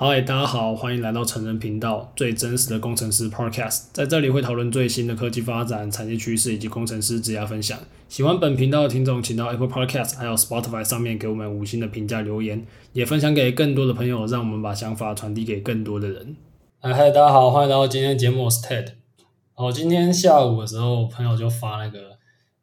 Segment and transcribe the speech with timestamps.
[0.00, 7.76] 嗨，大家好，欢迎来到成人频道最真实的工程师 Podcast，在这里会讨论最新的科技发展、产业趋势以及工程师职业分享。
[8.08, 16.36] 喜欢本频道的听众，请到 Apple Podcast 还有 Spotify 上面给我们五星的评价留言，也分享给更多的朋友，让我们把想法传递给更多的人。
[16.78, 18.92] 嗨，嗨，大家好，欢迎来到今天的节目，我是 Ted。
[19.54, 22.16] 好，今天下午的时候，朋友就发那个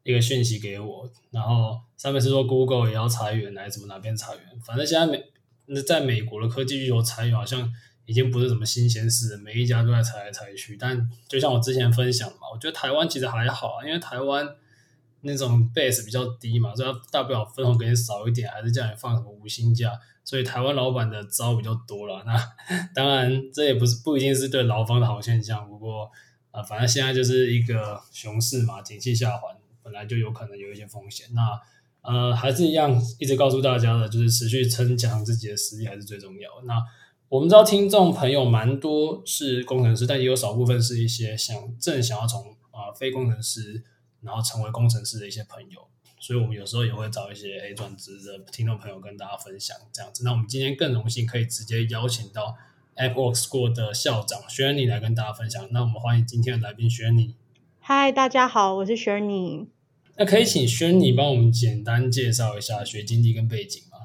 [0.04, 5.22] 一个讯息给我，然后上面是说 Google 也要裁员，来怎么哪边裁员，反正现在没。
[5.66, 7.72] 那在美国的科技巨头裁员好像
[8.04, 10.76] 已经不是什么新鲜事，每一家都在裁来裁去。
[10.76, 14.48] 但就像我之前分享嘛，我觉得台湾其实还好啊，因为台湾
[15.22, 19.90] 那种 base 比较低嘛，所以大不了分红给你少一点，还是叫你放什么无薪假，
[20.24, 22.22] 所以台湾老板的招比较多了。
[22.24, 22.36] 那
[22.94, 26.10] 当然这也不是不一定是对劳方的好现象，不过
[26.52, 29.48] 啊、反正现在就是一个熊市嘛，景气下滑，
[29.82, 31.26] 本来就有可能有一些风险。
[31.34, 31.60] 那
[32.06, 36.66] 呃，还是一样，一直告诉大家的，就是持续增强自己的实力还是最重要的。
[36.66, 36.74] 那
[37.28, 43.82] 我们知道听众朋友蛮多是工程师，但也有少部分是一些想正想要从啊、非工程师，
[44.20, 45.88] 然后成为工程师的一些朋友。
[46.20, 50.24] 所以我们有时候也会找一些诶转职的听众朋友跟大家分享这样子。
[50.24, 52.56] 那我们今天更荣幸可以直接邀请到
[52.96, 55.68] AppWorks School 的校长 Shirney 来跟大家分享。
[55.72, 57.34] 那我们欢迎今天的来宾 Shirney。
[57.80, 59.75] 嗨，大家好，我是 Shirney。
[60.18, 63.98] 那可以请 Shirney 帮我们简单介绍一下学经历跟背景吗？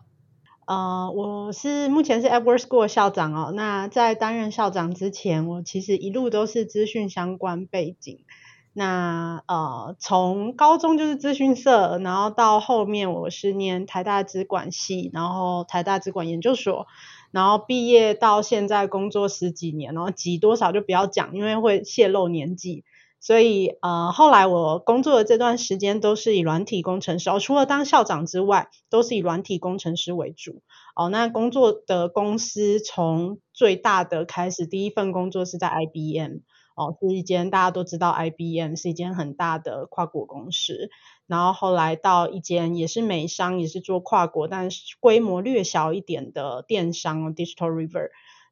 [0.65, 3.53] 呃，我是目前是 AppWorks School 校长哦。
[3.55, 8.19] 那在担任校长之前，我其实一路都是资讯相关背景。
[8.73, 16.87] 那呃，从高中就是资讯社，然后到后面我是念台大资管系，然后台大资管研究所，
[17.31, 22.83] 然后毕业到现在工作十几年，然后几多少就不要讲，因为会泄露年纪。
[23.21, 30.63] 所以，呃，后来我工作的这段时间都是以软体工程师，哦，除了当校长之外，都是以软体工程师为主。
[30.95, 36.39] 哦，那工作的公司从最大的开始，第一份工作是在 IBM，
[36.75, 40.89] 哦，是一间大家都知道 IBM 是一间很大的跨国公司。
[41.27, 48.09] 然后后来到一间也是美商，也是做跨国，但是规模略小一点的电商，Digital River。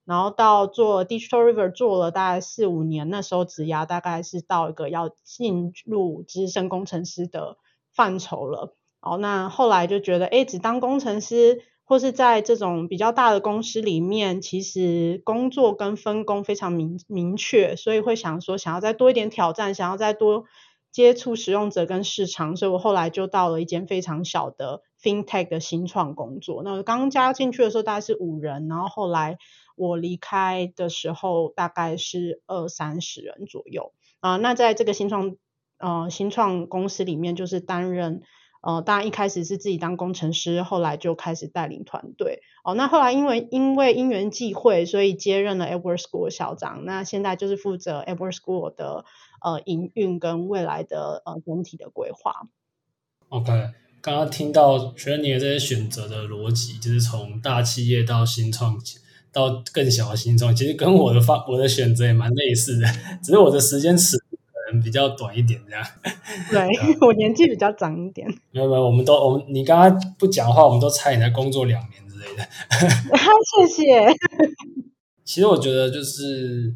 [0.09, 7.57] 然后到做 Digital River 做了大概四五年，那时候职涯大概是到一个要进入资深工程师的
[7.93, 8.75] 范畴了。
[9.01, 20.45] 哦，那后来就觉得，哎，只当工程师或是在这种比较大的公司里面，其实工作跟分工非常明明确，所以会想说，想要再多一点挑战，想要再多
[20.91, 26.63] 接触使用者跟市场，所以我后来就到了一间非常小的 FinTech 的新创工作。
[26.63, 29.37] 那刚加进去的时候大概是五人，然后后来。
[29.79, 35.37] 我离开的时候大概是二三十人左右啊、呃，那在这个新创
[35.77, 38.21] 呃新创公司里面，就是担任
[38.61, 42.75] 呃，当然一开始是自己当工程师，后来就开始带领团队哦。
[42.75, 46.83] 那后来因为因为因缘际会，所以接任了 AppWorks School 校长。
[46.83, 49.05] 那现在就是负责 AppWorks School 的
[49.41, 52.49] 呃营运跟未来的呃整体的规划。
[53.29, 53.69] OK，
[54.01, 58.77] 刚刚听到学你的这些选择的逻辑，就是从大企业到新创。
[59.31, 62.87] 到更小的新创，其实跟我的方我的选择也蛮类似的，
[63.21, 65.85] 只是我的时间尺度可能比较短一点，这样。
[66.49, 66.67] 对，
[67.05, 68.27] 我年纪比较长一点。
[68.51, 72.43] 没有没有，我们都我们你刚刚不讲话，我们都猜你在工作两年之类的。
[73.67, 74.13] 谢谢。
[75.23, 76.73] 其实我觉得就是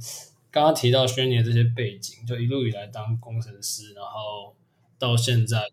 [0.51, 4.55] 刚刚提到 Shirney 的这些背景，就一路以来当工程师，然后
[4.99, 5.63] 到现在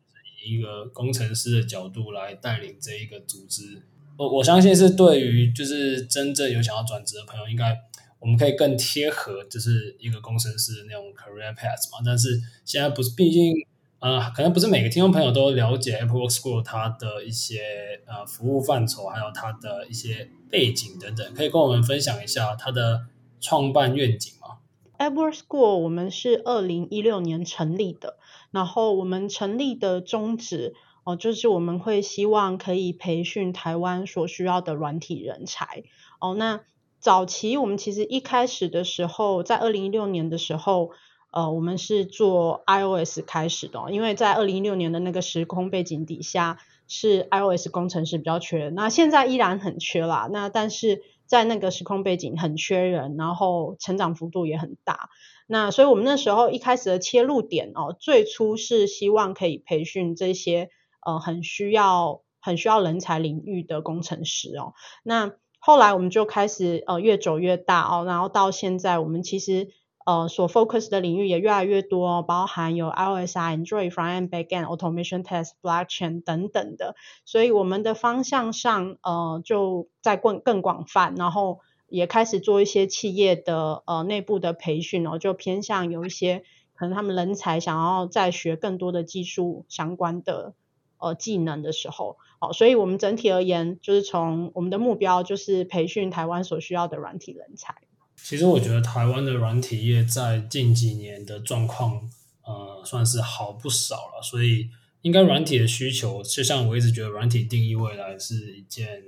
[0.42, 3.82] 以一个工程师的角度来带领这一个组织。
[4.20, 7.75] 我我相信是对于就是真正有想要转职的朋友，应该
[8.19, 12.03] 我们可以更贴合，就是一个工程师的那种 career path 嘛。
[12.04, 13.54] 但是现在不是，毕竟
[13.98, 17.62] 呃，可能不是每个听众朋友都了解 AppWorks School 它的一些
[18.06, 23.06] 呃服务范畴，还有它的一些背景等等，可以跟我们分享一下它的
[23.41, 24.59] 创办愿景吗
[24.98, 28.19] ？AppWorks School 我们是二零一六年成立的，
[28.50, 30.74] 然后我们成立的宗旨。
[31.02, 35.84] 哦，就是我们会希望可以培训台湾所需要的软体人才。
[36.20, 36.60] 哦，那
[36.98, 40.91] 早期我们其实一开始的时候，在二零一六年的时候，
[41.30, 50.28] 呃，我们是做 iOS 开始的，因为在二零一六年的那个时空背景底下，是 iOS 工程师比较缺，那现在依然很缺啦。
[50.30, 55.08] 那但是在那个时空背景很缺人，然后成长幅度也很大。
[55.47, 60.68] 那所以我们那时候一开始的切入点哦，最初是希望可以培训这些。
[61.04, 64.74] 呃，很需要很需要人才领域的工程师哦。
[65.02, 69.68] 那后来我们就开始呃越走越大哦，然后到现在我们其实
[70.06, 76.94] 呃所 focus 的领域也越来越多哦，包含有 iOS、Android、Front-end、Back-end、Automation Test、Blockchain 等等的。
[77.26, 86.42] 所以我们的方向上呃就在更更广泛，然后也开始做一些企业的呃内部的培训哦，就偏向有一些
[86.74, 90.54] 可能他们人才想要再学更多的技术相关的
[91.00, 97.74] 呃技能的时候，哦，所以我们整体而言，就是从我们的目标就是培训台湾所需要的软体人才。
[98.22, 102.02] 其实我觉得台湾的软体业在近几年的状况，
[102.44, 104.22] 呃，算是好不少了。
[104.22, 104.68] 所以
[105.00, 109.02] 应该软体的需求，就像我一直觉得软体定义未来是一件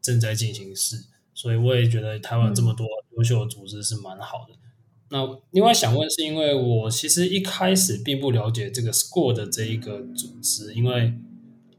[0.00, 1.04] 正在进行式。
[1.34, 2.86] 所以我也觉得台湾这么多
[3.16, 4.54] 优秀的组织是蛮好的。
[4.54, 4.58] 嗯、
[5.10, 11.12] 那另外想问，是因为我其实一开始并不了解这个 Score 的这一个组织，因为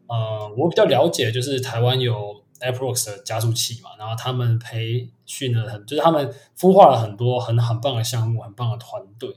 [0.08, 2.44] 呃，我比较了解就是台湾有。
[2.62, 9.30] AppWorks 的加速器嘛，然后他们培训了很，就是他们孵化了很多很很棒的项目，很棒的团队。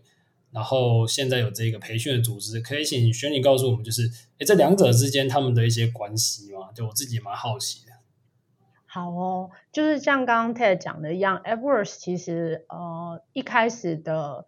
[0.52, 6.70] 然后现在有这个培训的组织，可以请轩尼告诉我们，就是诶这两者之间他们的一些关系嘛？
[6.72, 7.92] 就我自己蛮好奇的。
[8.86, 14.46] 好哦，就是像刚刚 Ted 讲的一样，AppWorks 其实呃一开始的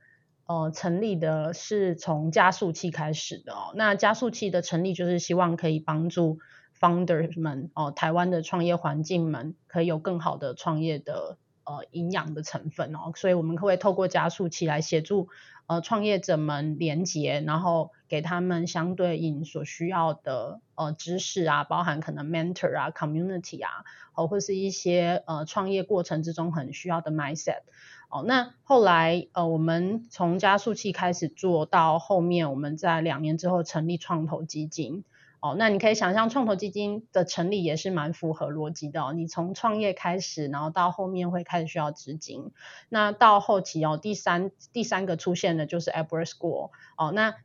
[0.50, 3.72] 呃成立的是从加速器开始的哦。
[3.76, 6.38] 那加速器的成立就是希望可以帮助。
[6.80, 15.28] founders 们哦，台湾的创业环境们可以有更好的创业的呃营养的成分哦，所以我们可不可以透过加速器来协助
[15.66, 27.60] 呃创业者们连接，然后给他们相对应所需要的呃知识啊，包含可能 mentor 啊、community 啊，哦或是一些呃创业过程之中很需要的 mindset
[28.10, 28.22] 哦。
[28.26, 35.04] 那后来呃我们从加速器开始做到后面，我们在两年之后成立创投基金。
[35.40, 39.14] 哦，那你可以想象创投基金的成立也是蛮符合逻辑的哦。
[39.14, 42.52] 你从创业开始，然后到后面会开始需要资金，
[42.90, 47.10] 那到后期哦，第三第三个出现的就是 Aber School 哦。
[47.12, 47.36] 那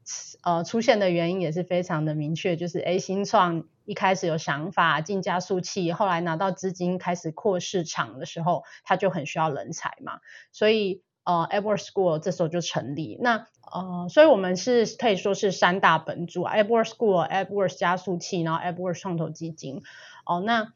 [0.42, 10.20] 呃出现的原因也是非常的明确，就是 A 新创一开始有想法进加速器，后来拿到资金开始扩市场的时候，他就很需要人才嘛，
[10.52, 11.05] 所以。
[11.26, 19.82] 呃，AppWorks School 这时候就成立，那呃，所以我们是可以说是三大本柱啊，AppWorks School、AppWorks 加速器，然后 AppWorks 创投基金。
[20.24, 20.72] 哦、那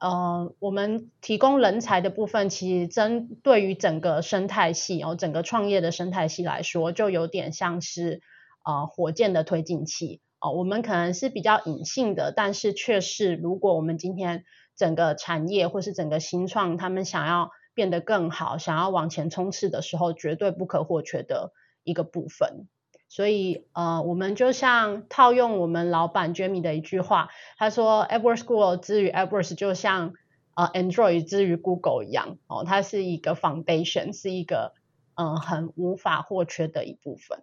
[0.00, 8.22] 呃，我们提供人才的部分，其实针对于整个生态系哦，整个创业的生态系来说，就有点像是
[8.64, 14.42] 呃火箭的推进器哦、我们可能是比较隐性的，但是却是如果我们今天
[14.76, 17.52] 整个产业或是整个新创，他们想要。
[17.74, 21.52] 变得更好，想要往前冲刺的时候，绝对不可或缺的
[21.84, 22.68] 一个部分。
[23.08, 27.28] 所以，呃，我们就像套用我们老板 Jamie 的一句话，
[27.58, 30.14] 他说：“AppWorks School 之于 AppWorks 就像
[30.54, 34.72] 呃 Android 之于 Google 一样，哦，它是一个 foundation，是一个
[35.14, 37.42] 嗯、很无法或缺的一部分。”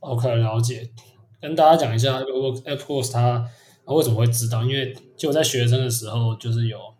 [0.00, 0.88] OK，了解。
[1.42, 3.50] 跟大家讲一下 AppWorks 它
[3.84, 6.95] 为什么会知道，因为就在学生的时候就是有。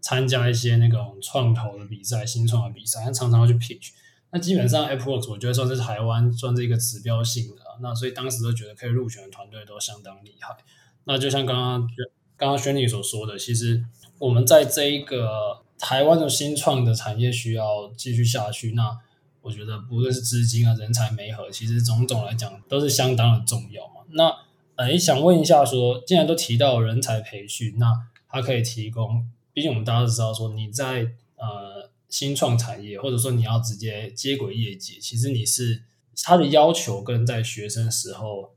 [0.00, 3.90] 参加一些那种创投的比赛、新创的比赛，他常常会去 pitch。
[4.32, 10.56] 那基本上，AppWorks 我觉得算是台湾算是一个指标性的，那所以当时都觉得可以入选的团队都相当厉害。
[11.04, 11.88] 那就像刚刚
[12.36, 13.84] 刚刚轩尼所说的，其实
[14.18, 18.96] 我们在这一个台湾的新创的产业需要继续下去，那
[19.42, 24.02] 我觉得不论是资金啊、人才媒合，其实种种来讲都是相当的重要嘛。
[24.10, 24.32] 那
[24.76, 29.28] 诶，想问一下说，既然都提到人才培训，那它可以提供？
[29.52, 35.82] 毕竟我们大家都知道，说你在呃新创产业，或者说你要直接接轨业界，其实你是
[36.22, 38.54] 他的要求跟在学生时候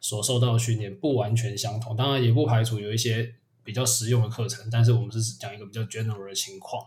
[0.00, 1.96] 所受到的训练不完全相同。
[1.96, 3.34] 当然也不排除有一些
[3.64, 6.84] 比较实用的课程，但是我们是讲一个比较 general 的情况。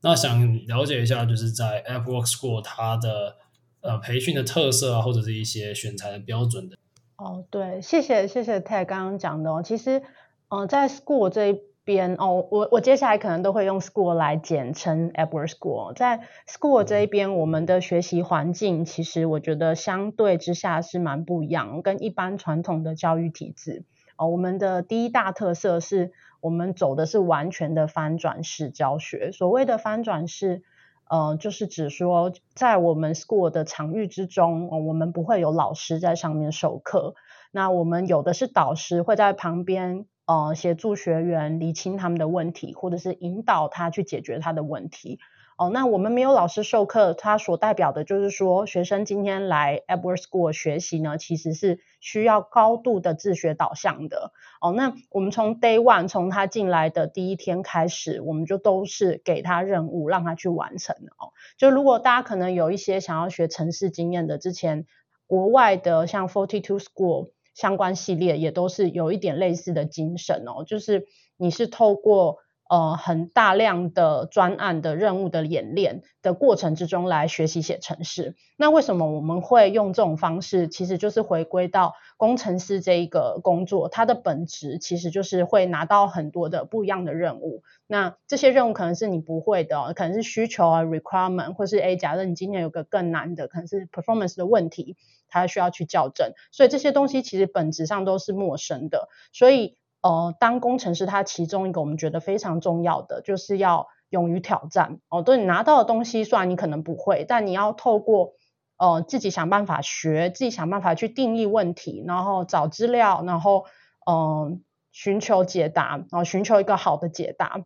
[0.00, 3.36] 那想了解一下，就是在 App Work School 它的
[3.80, 6.76] 呃培训的特色啊，或者是一些选材的标准的。
[7.16, 9.60] 哦，对，谢谢谢谢 Ted 刚刚讲的哦。
[9.64, 10.02] 其实，
[10.50, 15.94] 嗯、在 School 这一边哦，我我接下来可能都会用 school 来简称 AppWorks School。
[15.94, 23.86] 在 school 这一边，我们的学习环境其实我觉得相对之下是蛮不一样，跟一般传统的教育体制。
[24.18, 29.32] 哦，我们的第一大特色是我们走的是完全的翻转式教学。
[29.32, 30.62] 所谓的翻转式，
[31.08, 37.14] 呃，就是指说在我们 school 的场域之中，哦，我们不会有老师在上面授课，
[37.50, 40.04] 那我们有的是导师会在旁边。
[40.28, 45.20] 呃，协助学员厘清他们的问题，或者是引导他去解决他的问题。
[45.56, 54.32] 哦、那我们没有老师授课，它所代表的就是说，学生今天来 Edward School 学习呢，其实是需要高度的自学导向的。
[54.60, 60.94] 哦、那我们从 Day One，从他进来的第一天开始，我们就都是给他任务，让他去完成。
[61.16, 64.84] 哦，就如果大家可能有一些想要学城市经验的，之前
[65.26, 67.30] 国外的像 Forty Two School。
[67.58, 72.36] 相关系列也都是有一点类似的精神哦，就是你是透过
[72.70, 78.36] 呃很大量的专案的任务的演练的过程之中来学习写程式。
[78.56, 80.68] 那为什么我们会用这种方式？
[80.68, 87.64] 其实就是回归到工程师这一个工作，它的本质其实就是会拿到很多的不一样的任务。
[87.88, 94.96] 那这些任务可能是你不会的，可能是需求啊 requirement，或是诶，假设你今天有个更难的，可能是 performance 的问题，
[95.28, 96.32] 它需要去校正。
[96.52, 99.08] 所以这些东西其实本质上都是陌生的。
[99.32, 105.00] 所以呃，当工程师，他其中一个我们觉得非常重要的，就是要勇于挑战。
[105.08, 108.34] 哦，对你拿到的东西，虽然你可能不会，但你要透过
[108.76, 113.66] 呃自己想办法学，自己想办法去定义问题，然后找资料，然后
[114.08, 117.64] 嗯、寻求解答，然后寻求一个好的解答。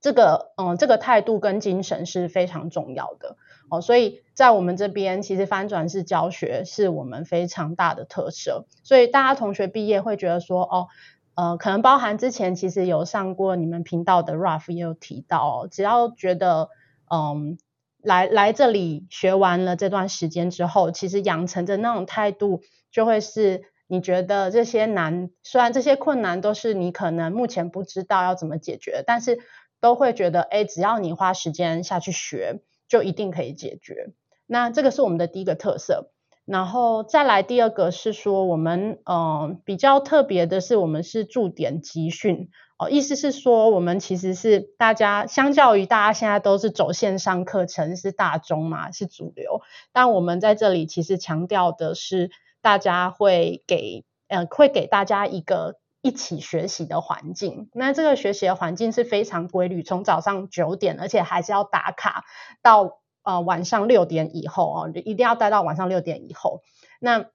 [0.00, 3.36] 这个嗯，这个态度跟精神是非常重要的
[3.70, 8.66] 哦，所以在我们这边，其实翻转式教学是我们非常大的特色。
[8.82, 10.86] 所以大家同学毕业会觉得说，哦，
[11.34, 16.70] 呃，可能包含之前其实有上过你们频道的 Ralph 也有提到，只要觉得
[17.10, 17.58] 嗯，
[18.02, 29.38] 来来这里学完了这段时间之后，其实养成的那种态度，就会是你觉得这些难，虽然这些困难都是你可能目前不知道要怎么解决，但是。
[29.80, 34.12] 都会觉得，哎，只要你花时间下去学，就一定可以解决。
[34.46, 36.10] 那这个是我们的第一个特色。
[36.44, 49.60] 然后再来第二个是说，我们嗯、比较特别的是，我们是驻点集训哦，意思是说，我们其实是大家相较于大家现在都是走线上课程是大中嘛，是主流，
[49.92, 52.30] 但我们在这里其实强调的是，
[52.62, 55.76] 大家会给呃会给大家一个。
[56.08, 62.24] 一起学习的环境，那这个学习的环境是非常规律，从早上九点，而且还是要打卡
[62.62, 66.62] 到呃晚上六点以后哦，一定要待到晚上六点以后。
[66.98, 67.26] 那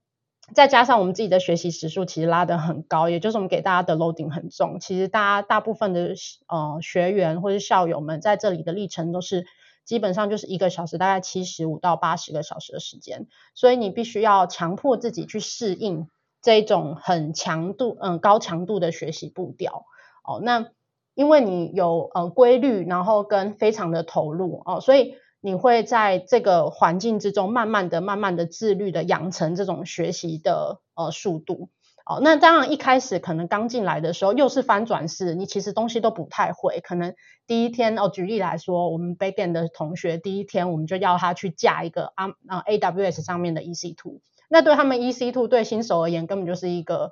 [0.55, 4.79] 再加上我们自己的学习时数其实拉得很高，也就是我们给大家的 loading 很重。
[4.79, 6.15] 其实大家大部分的
[6.47, 9.45] 呃学员或是校友们在这里的历程都是
[9.85, 16.07] 基本上就是一个小时，大概七十五到八十个小时的时间，所以你必须要强迫自己去适应。
[16.43, 19.85] 这种很强度，嗯，高强度的学习步调，
[20.23, 20.67] 哦，那
[21.15, 31.69] 因为你有呃规律，然后跟非常的投入，哦，所以你会在这个环境之中，慢慢的、慢慢的自律的养成这种学习的呃速度，
[32.05, 37.15] 哦，那当然一开始可能刚进来的时候，又是翻转式，你其实东西都不太会，可能
[37.47, 44.19] 第一天哦，举例来说，我们 Backend 的同学第一天我们就要他去架一个啊啊 AWS 上面的 EC2。
[44.53, 47.11] 那对他们 E C Two 对新手而言根本就是一个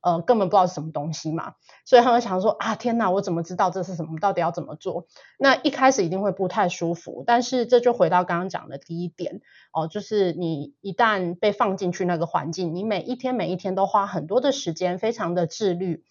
[0.00, 1.52] 呃根本不知道是什么东西嘛，
[1.84, 4.18] 所以他们想说啊天哪，我怎么知道这是什么？
[4.18, 5.06] 到底要怎么做？
[5.38, 9.42] 那一开始一定会不太舒服，但是这就回到刚刚讲的第一点
[9.74, 16.04] 哦，就是你一旦被放进去那个环境，你每一天每一天都花很多的时间，非常的自律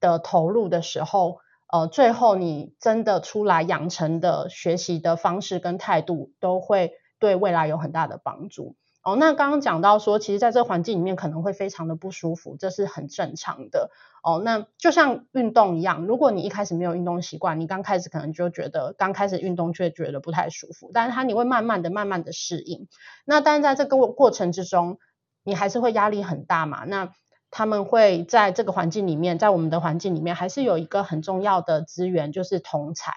[0.00, 1.38] 的投入的时候，
[1.72, 8.74] 呃，最后你真的出来养成的学习的方式跟态度，都会对未来有很大的帮助。
[9.04, 13.90] 哦，那刚刚讲到说，其实在这个环境里面可能会非常的不舒服，这是很正常的。
[14.22, 22.88] 哦，那就像运动一样，如果你一开始没有运动习惯，你刚开始可能就觉得刚开始运动却觉得不太舒服，但是它你会慢慢的、慢慢的适应。
[23.26, 24.96] 那但是在这个过程之中，
[25.44, 26.84] 你还是会压力很大嘛？
[26.86, 27.12] 那
[27.50, 33.10] 他们会在这个环境里面，在我们的环境里面，还是有一个很重要的资源，就是同侪。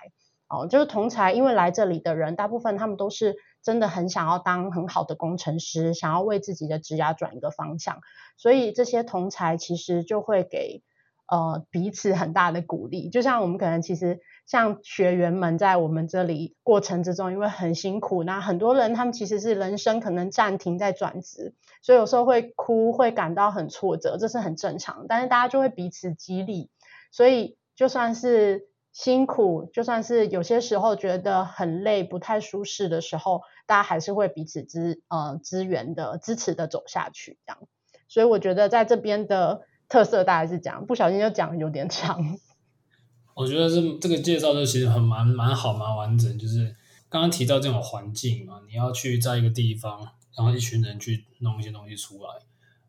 [0.50, 3.38] 哦，就是同侪，因为来这里的人大部分他们都是。
[3.68, 8.00] 真的很想要当很好的工程师，想要为自己的职涯转一个方向，
[8.38, 10.84] 所以这些同才其实就会给
[11.28, 13.10] 呃彼此很大的鼓励。
[13.10, 25.08] 就像我们可能其实像学员们在我们这里过程之中，因为很辛苦，那很多人他们其实是人生可能暂停在转职，所以有时候会哭，会感到很挫折，这是很正常。
[25.10, 26.70] 但是大家就会彼此激励，
[27.12, 28.70] 所以就算是。
[28.98, 37.60] 辛苦，就算是有些时候觉得很累、不太舒适的时候，大家还是会彼此支呃支援的、支持的走下去，这样。
[38.08, 42.40] 所以我觉得在这边的特色大概是这样，不小心就讲有点长。
[43.38, 46.36] 我觉得是这个介绍就其实很蛮蛮好、蛮完整。
[46.40, 46.76] 就是
[47.08, 50.00] 刚刚提到这种环境嘛，你要去在一个地方，
[50.36, 52.30] 然后一群人去弄一些东西出来，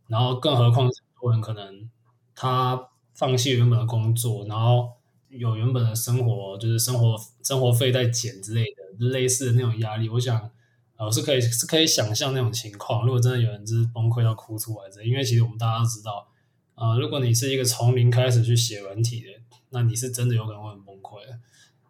[0.07, 1.91] 然后更何况很多人可能
[2.35, 4.97] 他放弃原本的工作，然后。
[5.31, 10.51] 有原本的生活，就是生活生活费在减之类的，类似的那种压力，我想，
[10.97, 13.05] 呃，我是可以是可以想象那种情况。
[13.05, 16.29] 如果真的有人就是崩溃到哭出来的，因为其实我们大家都知道，
[16.75, 19.29] 呃，如果你是一个从零开始去写软体的，
[19.71, 21.39] 那你是真的有可能会很崩溃的。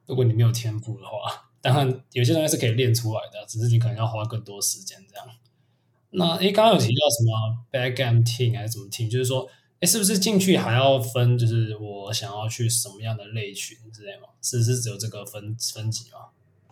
[0.07, 5.27] 如果你没有天赋的话，当然有些东西是可以练出来的，只是你可能要花更多时间这样。
[6.11, 9.49] 那诶，刚刚有提到什么 backend team 还是什么 team，就是说。
[9.81, 11.39] 哎，是不是进去还要分？
[11.39, 14.29] 就是我想要去什么样的类群之类吗？
[14.43, 16.31] 是是只有这个分分级吗？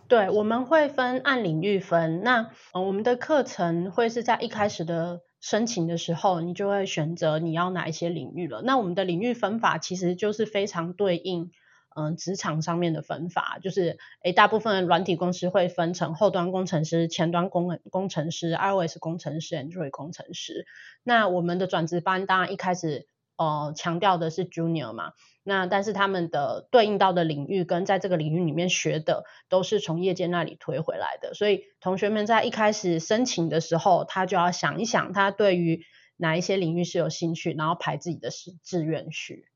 [0.09, 2.21] 对，我们会分按领域分。
[2.23, 8.61] 那我们的课程会是在一开始的申请的时候，你就会选择你要哪一些领域了。
[8.63, 11.51] 那我们的领域分法其实就是非常对应，
[11.99, 20.67] 嗯、职场上面的分法，就是诶，大部分软体公司会分成后端工程师、前端工工程师、iOS 工程师、Android 工程师。
[21.01, 25.13] 那我们的转职班当然一开始呃强调的是 Junior 嘛。
[25.43, 35.81] 那但是他们的对应到的领域跟在这个领域里面学的都是从业界那里推回来的，所以同学们在一开始申请的时候，他就要想一想他对于
[36.17, 39.47] 哪一些领域是有兴趣，然后排自己的志志愿序。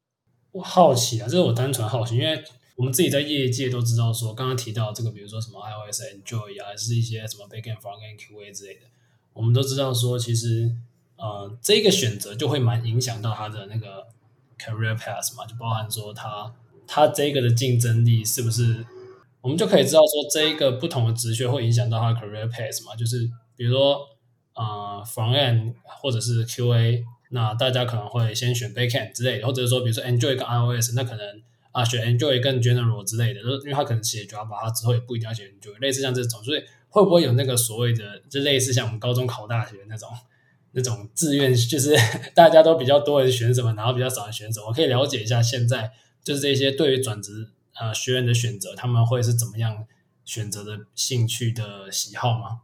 [0.52, 2.44] 我好奇啊，这是我单纯好奇，因为
[2.76, 8.82] 我们自己在业界都知道说，刚刚提到这个，比如说什么 iOS、and joy 啊，还是一些什么 Backend、Frontend、QA 之类的，
[9.34, 10.76] 我们都知道说，其实
[11.18, 14.08] 呃这个选择就会蛮影响到他的那个。
[14.64, 16.54] Career path 嘛，就包含说他
[16.86, 18.86] 他这个的竞争力是不是，
[19.42, 24.08] 我们就可以知道说这一个不同的职缺会影响到他的 career path 嘛，就是比如说
[24.54, 40.10] 呃 front end 或者是 QA，那大家可能会先选 backend 之类的，或者是说比如说 Android 跟 iOS，那可能啊选 Android 更 general 之类的，因为他可能写 Java，他之后也不一定要写 Android，类似像这种，所以会不会有那个所谓的，就类似像我们高中考大学那种？
[40.74, 41.94] 那种志愿就是
[42.34, 45.92] 大家都比较多人选什么，然后比较少人选什么，我可以了解一下现在
[46.24, 49.86] 就是这些对于转职呃学员的选择，他们会是怎么样
[50.24, 52.62] 选择的兴趣的喜好吗？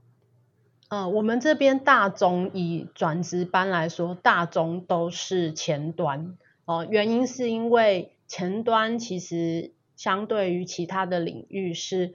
[0.89, 12.13] 呃，我们这边大中以转职班来说，大中都是前端哦，呃，原因是因为前端其实相对于其他的领域是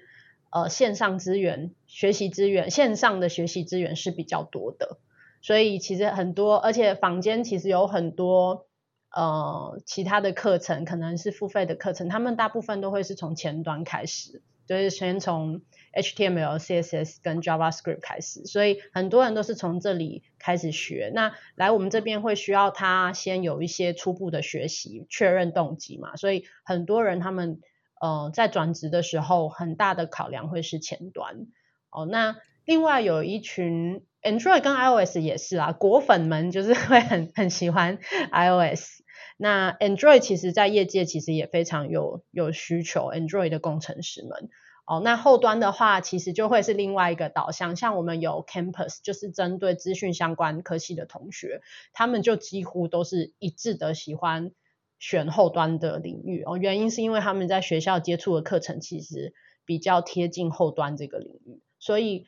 [0.51, 4.97] 呃线上资源、学习资源、线上的学习资源是比较多的。
[5.43, 8.67] 所以其实很多，而且坊间其实有很多
[9.11, 15.63] 呃其他的课程，可能是付费的课程，他们大部分都会是从前端开始，就是先从
[15.95, 21.11] HTML、CSS 跟 JavaScript 开始，所以很多人都是从这里开始学。
[21.15, 27.61] 那来我们这边会需要他先有一些初步的学习，确认动机嘛，所以很多人他们
[28.01, 31.47] 呃在转职的时候，很大的考量会是前端。
[31.91, 34.05] 哦，那另外有一群。
[34.23, 37.99] Android 跟 iOS 也是啊，果粉们就是会很很喜欢
[38.31, 39.02] iOS。
[39.43, 44.51] 那 Android 其实在业界其实也非常有有需求，Android 的工程师们。
[44.87, 51.61] 哦，那后端的话其实就会是另外一个导向，像我们有 Campus，就是针对资讯相关科系的同学，
[51.93, 54.53] 他们就几乎都是一致的喜欢
[55.01, 56.45] 选后端的领域。
[56.47, 62.27] 哦，原因是因为他们在学校接触的课程其实比较贴近后端这个领域，所以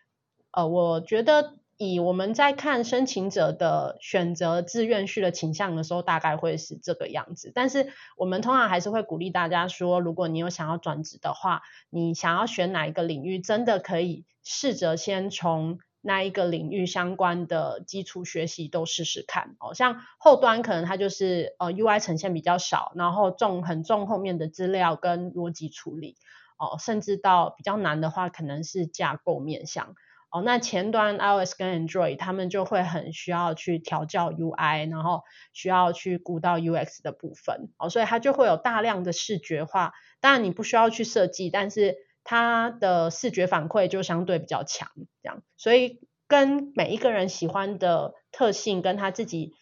[0.51, 1.55] 呃，我觉得。
[1.77, 7.51] 以我们在看申请者的选择志愿序的倾向的时候，大概会是这个样子。
[7.55, 19.57] 但是我们通常还是会鼓励大家说，如果你有想要转职的话，你想要选哪一个领域，真的可以试着先从那一个领域相关的基础学习都试试看。
[19.59, 26.17] 哦，像后端可能它就是呃 UI 呈现比较少，然后重很重后面的资料跟逻辑处理。
[26.57, 29.97] 哦，甚至到比较难的话，可能是架构面向。
[30.35, 39.93] 哦，那前端 iOS 跟 Android 他们就会很需要去调教 UI，然后需要去顾到 UX 的部分，哦，所以它就会有大量的视觉化。
[40.21, 41.95] 当然你不需要去设计，但是
[42.25, 44.91] 它的视觉反馈就相对比较强，
[45.23, 45.41] 这样。
[45.57, 49.53] 所以跟每一个人喜欢的特性跟他自己。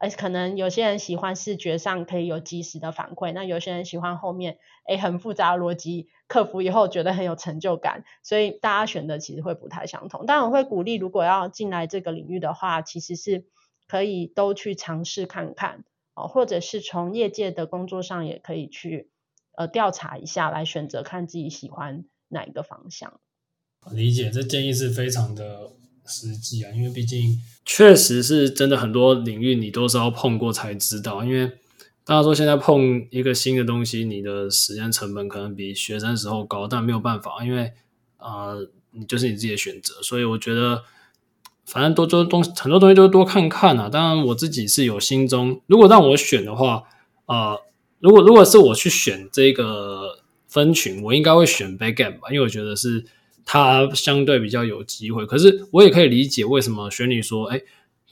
[0.00, 4.56] 而可能有些人喜欢视觉上可以有即时的反馈，那有些人喜欢后面
[4.88, 10.24] 诶很复杂的逻辑，克服以后觉得很有成就感，所以大家选的其实会不太相同。
[10.26, 13.44] 但我会鼓励，如果要进来这个领域的话，其实是
[13.86, 15.84] 可以都去尝试看看
[16.14, 19.10] 哦，或者是从业界的工作上也可以去
[19.54, 23.20] 呃调查一下，来选择看自己喜欢哪一个方向。
[23.92, 25.72] 理解，这建议是非常的。
[26.10, 31.24] 实际啊，因为毕竟确实是真的，很多领域你都是要碰过才知道。
[31.24, 31.52] 因为
[32.04, 37.72] 大家说现在碰一个新的东西，你的时间成本可能比学生时候高，但没有办法，因为
[38.16, 38.54] 啊、
[38.90, 39.94] 你就是你自己的选择。
[40.02, 40.82] 所以我觉得，
[41.64, 43.88] 反正多多东很多东西都多看看啊。
[43.88, 46.82] 当然，我自己是有心中，如果让我选的话，
[47.26, 47.56] 啊、
[48.00, 50.18] 如果如果是我去选这个
[50.48, 53.06] 分群，我应该会选 backend 吧，因为我觉得是。
[53.52, 57.60] 它相对比较有机会，可是我也可以理解为什么玄女说，哎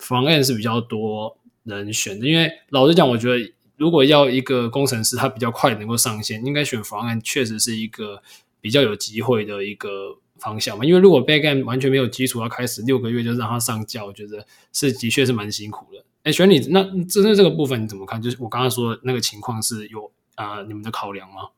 [0.00, 8.20] ，Front-end 是比较多人选的，因为老实讲，我觉得如果要一个工程师他比较快能够上线，应该选 Front-end 确实是一个
[8.60, 10.84] 比较有机会的一个方向嘛。
[10.84, 16.04] 因为如果 Back-end 完全没有基础，要开始六个月就让他上教，我觉得是的确是蛮辛苦的。
[16.24, 18.20] 哎，选你那针对这个部分你怎么看？
[18.20, 21.50] 就是我刚刚说的那个情况是有啊、你们的考量吗？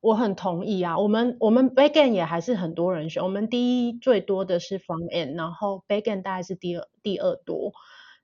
[0.00, 7.72] 我很同意啊，我们我们 backend 也还是很多人选，我们第一最多的是 frontend，然后 backend 大概是第二第二多。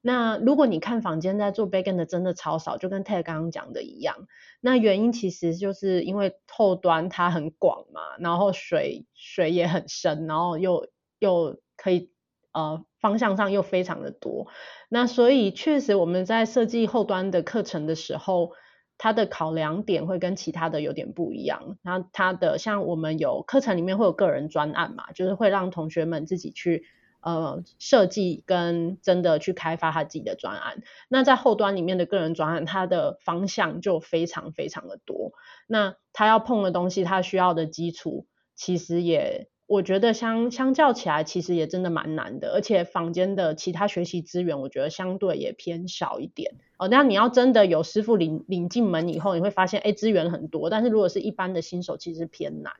[0.00, 4.26] 那如果你看坊间在做 backend 的真的超少，就跟 Ted 刚刚讲的一样。
[4.62, 12.10] 那原因其实就是因为后端它很广嘛，然后水水也很深，然后又又可以
[12.52, 14.46] 呃方向上又非常的多。
[14.88, 18.52] 那所以确实我们在设计后端的课程的时候。
[18.98, 21.76] 它的考量点会跟其他的有点不一样。
[21.82, 26.84] 那它的像我们有课程里面会有个人专案嘛，就是会让同学们自己去
[27.20, 30.82] 呃设计跟真的去开发他自己的专案。
[31.08, 35.32] 那在后端里面的个人专案，它的方向就非常非常的多。
[35.66, 39.48] 那他要碰的东西，他需要的基础其实也。
[39.68, 46.86] 我觉得相相较起来，其实也真的蛮难的，而且坊间的其他学习资源，我觉得相对也偏少一点哦。
[46.86, 52.74] 那你要真的有师傅领领进门以后，你会发现，哎，资源很多，但是如果是一般的新手，其实偏难。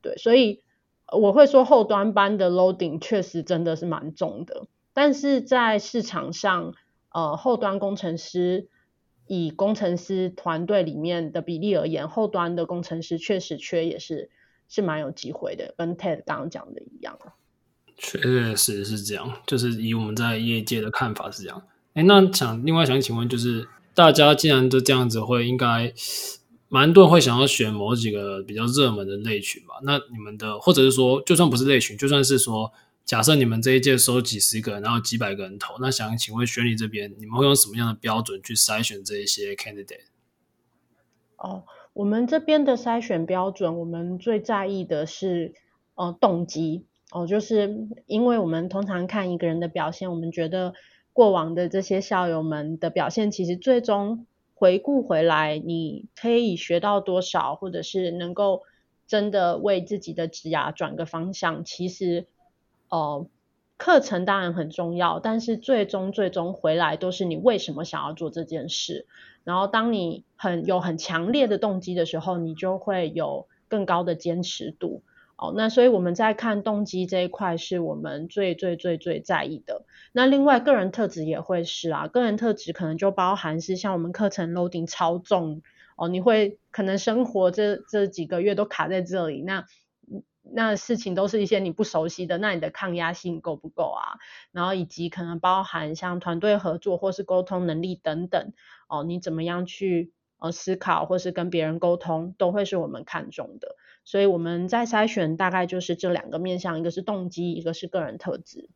[0.00, 0.62] 对，所以
[1.12, 6.72] 我会说后端班的 loading 确实真的是蛮重的，但是在市场上，
[7.10, 8.68] 呃，后端工程师
[9.26, 14.30] 以工程师团队里面的比例而言，后端的工程师确实缺也是。
[14.72, 17.18] 是蛮有机会的，跟 Ted 刚刚讲的一样。
[17.98, 21.62] 确实是是这样，就是以我们在业界的看法是这样。
[21.92, 25.92] 哎，那想另外想请问，就是大家既然都这样子会，会应该
[26.70, 29.74] 蛮多人会想要选某几个比较热门的类群吧？
[29.82, 32.72] 那你们的，或者是说，就算不是类群，就算是说，
[33.04, 40.06] 假设你们这一届收几十个人，然后几百个人投，那想请问选你这边，你们会用什么样的标准去筛选这一些 candidate？
[41.36, 41.64] 哦。
[41.94, 45.54] 我们这边的筛选标准，我们最在意的是
[45.94, 50.72] 呃动机哦，就是因为我们通常看一个人的表现，我们觉得
[51.12, 58.62] 过往的这些校友们的表现，其实最终回顾回来，你可以学到多少，或者是能够
[59.06, 62.26] 真的为自己的职涯转个方向，其实
[62.88, 63.26] 呃
[63.76, 69.06] 课程当然很重要，但是最终最终回来都是你为什么想要做这件事。
[69.44, 75.02] 然后，当你很有很强烈的动机的时候，你就会有更高的坚持度。
[75.36, 79.84] 哦，那所以我们在看动机这一块，是我们最最最最在意的。
[80.12, 85.62] 那另外，个人特质也会是啊，个人特质可能就包含是像我们课程 loading 超重
[85.96, 89.66] 哦，你会可能生活这这几个月都卡在这里，那
[90.42, 94.18] 那事情都是一些你不熟悉的，那你的抗压性够不够啊？
[94.50, 98.52] 然后以及可能包含像团队合作或是沟通能力等等。
[98.88, 103.76] 哦，你怎么样去呃思考，或是跟别人沟通，都会是我们看重的。
[104.04, 108.68] 所以我们在筛选大概就是这两个面向，一个是动机，一个是个人特质。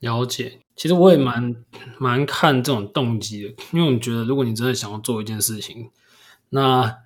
[0.00, 1.56] 了解，其实我也蛮
[1.98, 5.90] 蛮看这种动机的，因为我觉得如果你真的想要做一件事情，
[6.50, 6.98] 那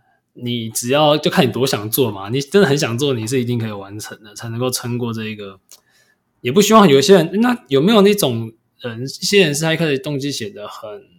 [0.42, 2.28] 你只要就看你多想做嘛。
[2.28, 5.60] 你真的很想做，你是一定可以完成的，才能够撑过这一个。
[6.40, 11.18] 也不希望有些人，那有没有那种人，一些人是他一开始动机写得很。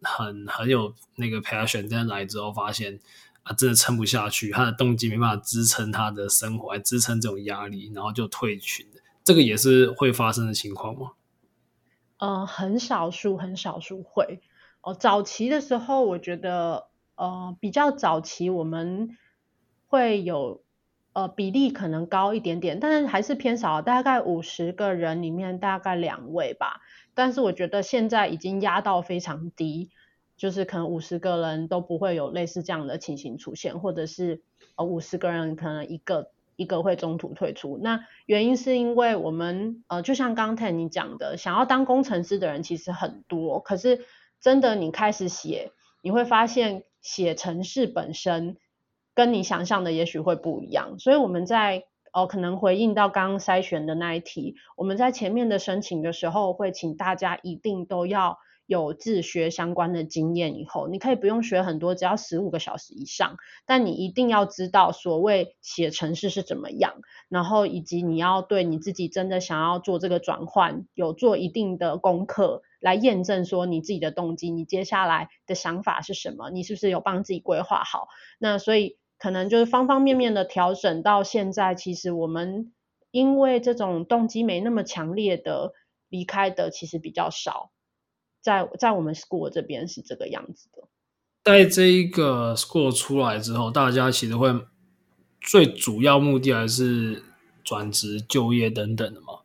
[0.00, 3.00] 很很有那个 passion，但来之后发现
[3.42, 8.86] 啊，真的撑不下去，他的动机没办法支撑他的生活，来支撑这种压力，然后就退群。
[9.24, 11.10] 这个也是会发生的情况吗？
[12.18, 14.40] 呃，很少数，很少数会。
[14.82, 16.86] 哦，早期的时候，我觉得
[17.18, 19.10] 呃比较早期，我们
[19.88, 20.62] 会有
[21.12, 26.80] 呃比例可能高一点点，但是还是偏少，大概五十个人里面大概两位吧。
[27.14, 29.90] 但是我觉得现在已经压到非常低，
[30.36, 34.40] 就是可能五十个人都不会有类似这样的情形出现，或者是
[34.76, 37.76] 呃五十个人可能一个一个会中途退出。
[37.82, 44.04] 那原因是因为我们呃就像刚才你讲的，想要当工程师的人其实很多，可是
[44.40, 48.56] 真的你开始写，你会发现写程式本身
[49.14, 51.84] 跟你想象的也许会不一样，所以我们在。
[52.10, 60.58] 哦，可能回应到刚刚筛选的那一题，我们在前面的申请的时候，会请大家一定都要有自学相关的经验。
[60.58, 66.94] 以后你可以不用学很多，只要十五个小时以上，但你一定要知道所谓写程式是怎么样，
[67.28, 78.08] 然后以及你要对你自己真的想要做这个转换，有做一定的功课来验证说你自己的动机，你接下来的想法是什么，你是不是有帮自己规划好？
[78.38, 78.96] 那所以。
[79.20, 82.72] 可能就是方方面面的调整，到现在其实我们
[83.10, 85.72] 因为这种动机没那么强烈的
[86.08, 87.72] 离开的其实比较少，
[88.40, 90.86] 在在我们 school 这边是这个样子的。
[91.42, 94.54] 在这一个 school 出来之后，大家其实会
[95.40, 97.24] 最主要目的还是
[97.64, 99.40] 转职、就业等等的嘛？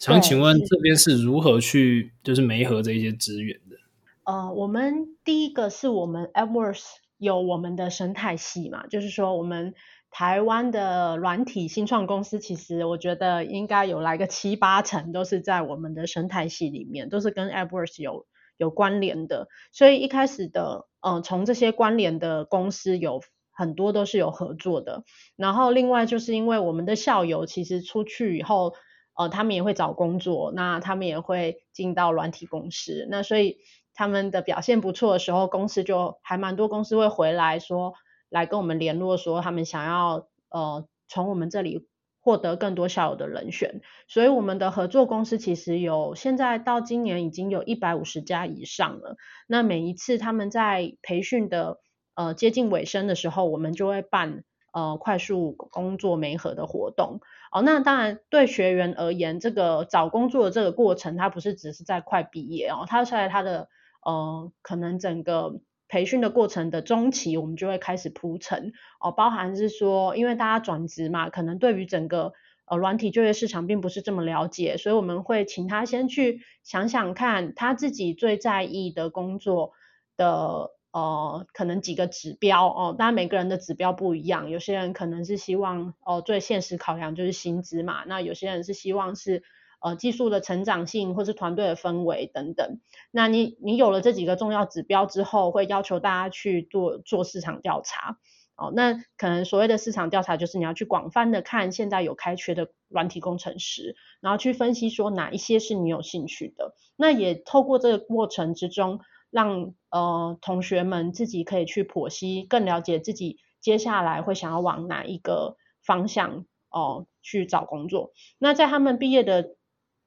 [0.00, 3.76] 想请问这边是如何去就是媒合这些资源的？
[4.24, 6.82] 呃，我们第一个是我们 AdWords
[7.18, 9.74] 有我们的生态系嘛，就是说我们
[10.10, 19.48] 台湾的软体新创公司，其实我觉得应该有来个七八成都是在我们的生态系里面，都是跟 AdWords 有有关联的。
[19.70, 23.20] 所以一开始的，呃，从这些关联的公司有
[23.52, 25.04] 很多都是有合作的。
[25.36, 28.72] 然后另外就是因为我们的校友其实出去以后，
[29.20, 33.58] 呃，他们也会找工作，那他们也会进到软体公司，那所以
[33.92, 37.92] 他们的表现不错的时候，公司就还蛮多公司会回来说，
[38.30, 41.86] 来跟我们联络说他们想要呃从我们这里
[42.22, 49.16] 获得更多校友的人选，所以我们的合作公司其实有现在到今年已经有一百五十家以上了。
[49.46, 51.78] 那每一次他们在培训的
[52.14, 57.20] 呃接近尾声的时候，我们就会办呃快速工作媒合的活动。
[57.52, 63.68] 哦，那当然对学员而言，这个找工作的这个过程，它不是只是在快毕业哦，它在它的
[64.04, 72.32] 呃可能整个培训的过程的中期，我们就会开始铺陈哦，包含是说，因为大家转职嘛，可能对于整个
[72.66, 79.72] 呃软体就业市场并不是这么了解，所以我们会请他先去想想看他自己最在意的工作
[80.16, 80.70] 的。
[80.92, 89.44] 呃，可能几个指标哦，当然每个人的指标不一样，有些人可能是希望哦、最现实考量就是薪资嘛，那有些人是希望是
[89.80, 92.80] 呃技术的成长性或是团队的氛围等等。
[93.12, 98.18] 那你你有了这几个重要指标之后，会要求大家去做做市场调查
[98.56, 98.72] 哦。
[98.74, 106.74] 那可能所谓的市场调查就是你要去广泛的看现在有开缺的软体工程师，然后去分析说哪一些是你有兴趣的。
[106.96, 108.98] 那也透过这个过程之中。
[109.30, 118.12] 让呃同学们自己可以去剖析，更了解自己接下来会想要往哪一个方向哦、去找工作。
[118.38, 119.56] 那在他们毕业的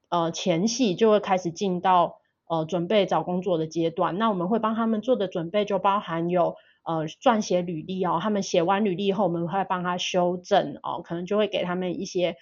[0.08, 4.16] 呃前夕，就会开始进到呃准备找工作的阶段。
[4.18, 12.36] 那我们会帮他们做的准备就包含有呃撰写履历哦，他们写完履历后，我们会帮他修正哦，可能就会给他们一些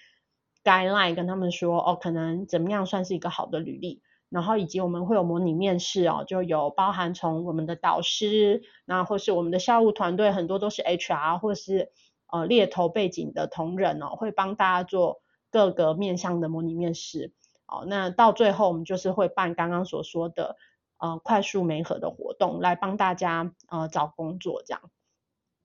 [0.63, 4.03] guideline，跟他们说哦，可能怎么样算是一个好的履历。
[4.33, 11.91] 然后以及我们会有模拟面试哦，就有包含从我们的导师，那或是我们的校务团队，很多都是 HR 或是
[12.33, 17.35] 呃猎头背景的同仁哦，会帮大家做各个面向的模拟面试
[17.67, 17.85] 哦。
[17.87, 20.57] 那到最后我们就是会办刚刚所说的
[20.97, 24.81] 呃快速媒合的活动，来帮大家呃找工作这样。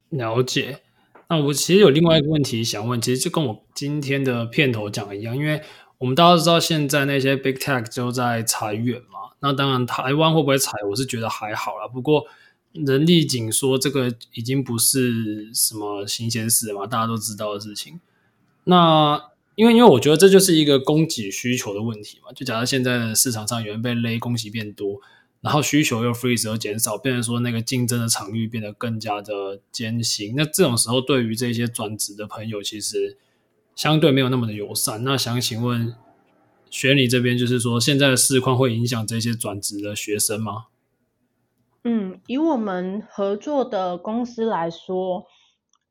[0.09, 0.81] 了解。
[1.29, 5.61] 那我其实有另外一个问题想问，其实就跟我今天的片头讲的一样，因为。
[5.99, 9.31] 我们大家都知道，现在那些 Big Tech 就在裁员嘛。
[9.39, 11.87] 那当然，台湾会不会裁，我是觉得还好啦。
[11.87, 12.25] 不过，
[12.73, 17.99] 人力紧缩这个已经不是什么新鲜事嘛，大家都知道的事情。
[18.65, 19.19] 那
[19.55, 22.31] 因为，因为我觉得这就是一个供给需求的问题嘛。
[22.31, 25.01] 就假设现在市场上有人被勒，供给变多，
[25.41, 30.35] 然后需求又 freeze 又减少，变成说那个竞争的场域变得更加的艰辛。
[30.37, 33.17] 那这种时候，对于这些转职的朋友，其实。
[33.77, 35.93] 相对没有那么的友善，那想请问
[36.71, 40.65] 学你这边，就是说现在的市况会影响这些转职的学生吗？
[41.83, 45.27] 嗯，以我们合作的公司来说，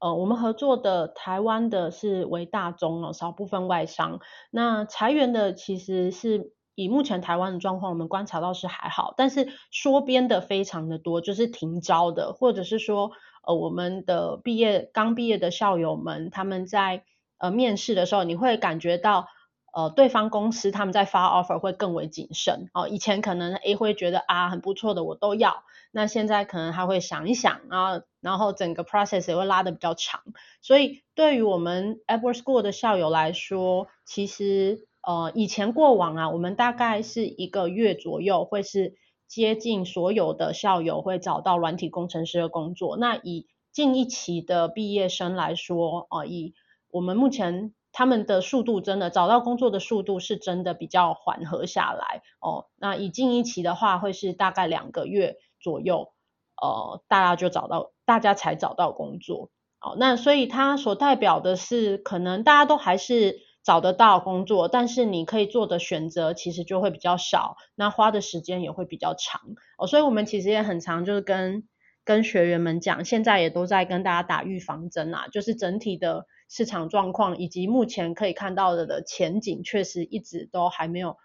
[0.01, 4.19] 呃，我们合作的台湾的是为大中哦，少部分外商。
[4.51, 13.13] 那裁员的其实是以目前台湾的状况，我们观察到是还好，但是缩编的非常的多，就是停招的，或者是说，
[13.47, 17.05] 呃，我们的毕业刚毕业的校友们，他们在
[17.39, 19.29] 呃，面试的时候你会感觉到，
[19.73, 22.89] 呃，对方公司他们在发 offer 会更为谨慎哦。
[22.89, 30.23] 以前可能 A 会觉得啊很不错的我都要，那现在可能他会想一想啊，然后整个 process 也会拉得比较长。
[30.63, 38.95] 所以对于我们 AppWorks School 的校友来说，其实呃以前过往啊，我们大概是一个月左右会是
[39.29, 42.97] 接近所有的校友会找到软体工程师的工作。
[42.97, 46.55] 那以近一期的毕业生来说，哦、呃，以
[46.91, 52.67] 我们目前他们的速度真的找到工作的速度是真的比较缓和下来哦。
[52.77, 56.13] 那以近一期的话，会是大概两个月左右，
[56.61, 59.51] 呃，大家就找到，大家才找到工作。
[59.81, 69.41] 哦，那所以它所代表的是，可能大家都还是找得到工作，但是你可以做的选择其实就会比较少，那花的时间也会比较长。
[69.79, 71.67] 哦，所以我们其实也很常就是跟
[72.05, 76.27] 跟学员们讲，现在也都在跟大家打预防针啊，就是整体的。
[76.49, 81.17] 市场状况以及目前可以看到的的前景，确实一直都还没有，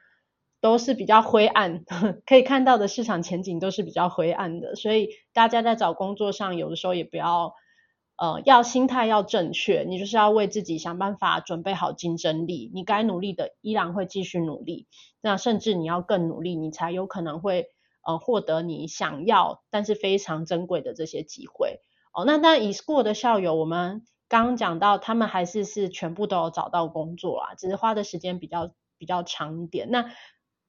[0.61, 1.83] 都是比较灰暗。
[2.25, 7.53] 可以看到的市场前景都是比较灰暗的，所以大家在找工作上，有的时候也不要，
[8.17, 12.71] 呃，要心态要正确，你就是要为自己想办法准备好竞争力。
[12.73, 14.87] 你该努力的依然会继续努力，
[15.21, 17.67] 那甚至你要更努力，你才有可能会
[18.05, 21.79] 呃获得你想要但是非常珍贵的这些机会。
[22.13, 29.91] 哦，那当然，eSchool 的校友，我们刚刚讲到，他们还是是全部都有找到工作啊，只是花的时间比较比较长一点。
[29.91, 30.05] 那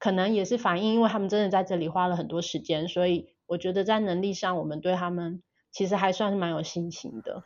[0.01, 7.45] 可能也是反映，因为他们真的在这里花了很多时间，所以我觉得在能力上，我们对他们其实还算是蛮有信心的。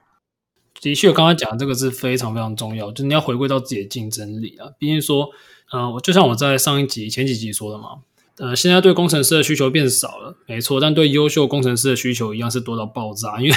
[0.80, 4.70] 的确，刚刚讲的这个是非常非常重要，就是你要回归到自己的竞争力啊。
[4.78, 5.28] 毕竟说，
[5.70, 8.00] 嗯、我就像我在上一集、前几集说的嘛。
[8.38, 13.56] 呃，现在对工程师的需求变少了，没错，但对优秀工程师的需求一样是多到爆炸，因为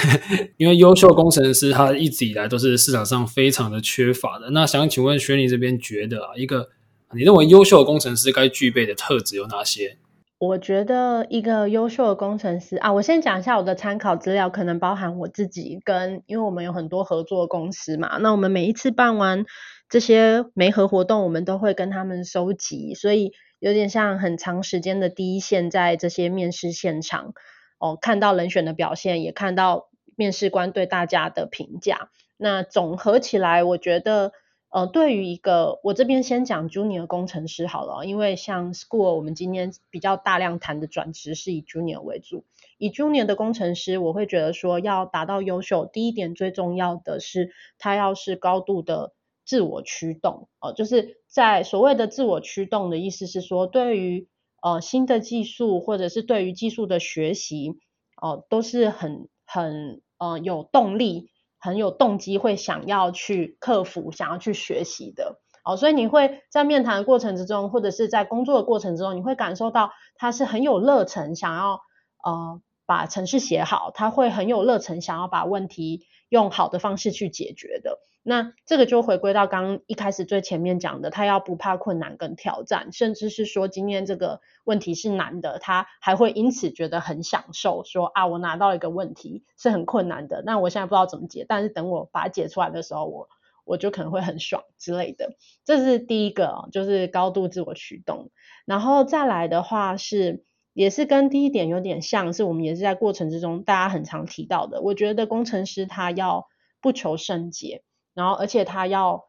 [0.55, 4.51] 因为优秀工程师他一直以来都是市场上非常的缺乏的。
[4.51, 6.69] 那想请问雪妮这边觉得啊，一个
[7.13, 9.97] 你认为优秀的工程师该具备的特质有哪些？
[10.37, 19.43] 我觉得一个优秀的工程师啊，我先讲一下我的参考资料，可能包含我自己跟，因为我们有很多合作公司嘛，那我们每一次办完
[19.89, 23.33] 这些媒合活动，我们都会跟他们收集，所以。
[23.59, 27.33] 有点像很长时间的第一线，在这些面试现场，
[27.77, 32.09] 哦，看到人选的表现，也看到面试官对大家的评价。
[32.37, 34.31] 那总合起来，我觉得，
[34.69, 42.45] 呃，对于一个我这边先讲 Junior 工程师好了，因为像 School 我们今天比较大量谈的转职是以 Junior 为主，
[42.77, 49.11] 以 Junior 的工程师，我会觉得说要达到优秀，第一点最重要的是他要是高度的。
[49.49, 54.27] 自我驱动哦，就是在所谓的自我驱动的意思是说，对于
[54.61, 57.79] 呃新的技术或者是对于技术的学习
[58.21, 65.77] 哦、都是很很呃有动力、很有动机，会想要去克服、想要去学习的哦。
[65.77, 71.79] 所以你会在面谈的过程之中，或者是在工作的过程之中，你会感受到他是很有热忱，想要
[72.23, 77.99] 呃把程式写好，他会很有热忱，想要把问题用好的方式去解决的。
[78.21, 93.29] 那这个就回归到刚一开始最前面讲的，他要不怕困难跟挑战，甚至是说今天这个问题是难的，他还会因此觉得很享受，说啊，我拿到一个问题是很困难的，那我现在不知道怎么解，但是等我把它解出来的时候，我
[93.63, 95.35] 我就可能会很爽之类的。
[95.63, 98.31] 这是第一个，就是高度自我驱动。
[98.65, 100.43] 然后再来的话是，
[100.79, 104.81] 也是跟第一点有点像，是我们也是在过程之中大家很常提到的。
[104.81, 106.47] 我觉得工程师他要
[106.79, 107.83] 不求甚解。
[108.13, 109.25] 然后，而且他要，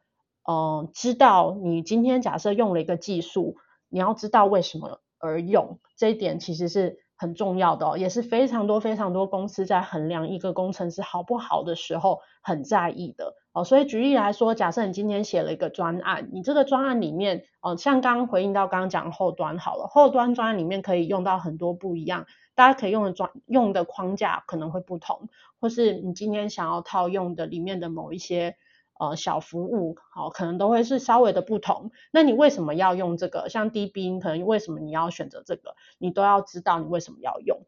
[0.49, 3.57] 嗯、知道你今天假设用了一个技术，
[3.89, 13.63] 你要知道为什么而用，这一点其实是很重要的哦，也是非常多非常多公司在衡量一个工程师好不好的时候很在意的哦。
[13.63, 25.29] 所以举例来说，假设你今天写了一个专案，你这个专案里面，哦、像刚刚回应到刚刚讲后端好了，后端专案里面可以用到很多不一样，大家可以用的专用的框架可能会不同，
[25.59, 28.55] 或是你今天想要套用的里面的某一些。
[29.01, 31.89] 呃，小服务好，可能都会是稍微的不同。
[32.11, 33.49] 那你为什么要用这个？
[33.49, 35.73] 像 DB，可能为什么你要选择这个？
[35.97, 37.65] 你都要知道你为什么要用。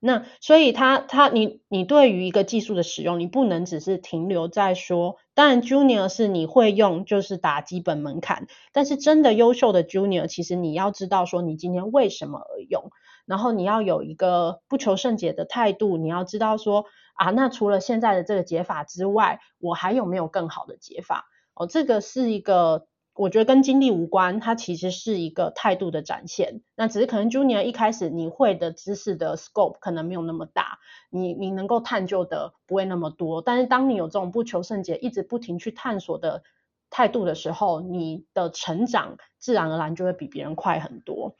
[0.00, 8.48] 那所以他他你你对于一个技术的使用，你不能只是停留在说，当然 Junior 是你会用，就是打基本门槛。
[8.72, 12.90] 但是真的优秀的 Junior，其实你要知道说你今天为什么而用，
[13.26, 16.86] 然后你要有一个不求甚解的态度，你要知道说。
[17.18, 21.26] 啊，那除了现在的这个解法之外，我还有没有更好的解法？
[21.54, 26.62] 哦，这个是一个，我觉得跟经历无关，它其实是一个态度的展现。
[26.76, 30.78] 那只是可能 Junior 一开始你会的知识的 scope 可能没有那么大，
[31.10, 33.42] 你你能够探究的不会那么多。
[33.42, 36.44] 但是当你有这种不求甚解，一直不停去探索的
[36.88, 41.34] 态度的时候，你的成长自然而然就会比别人快很多。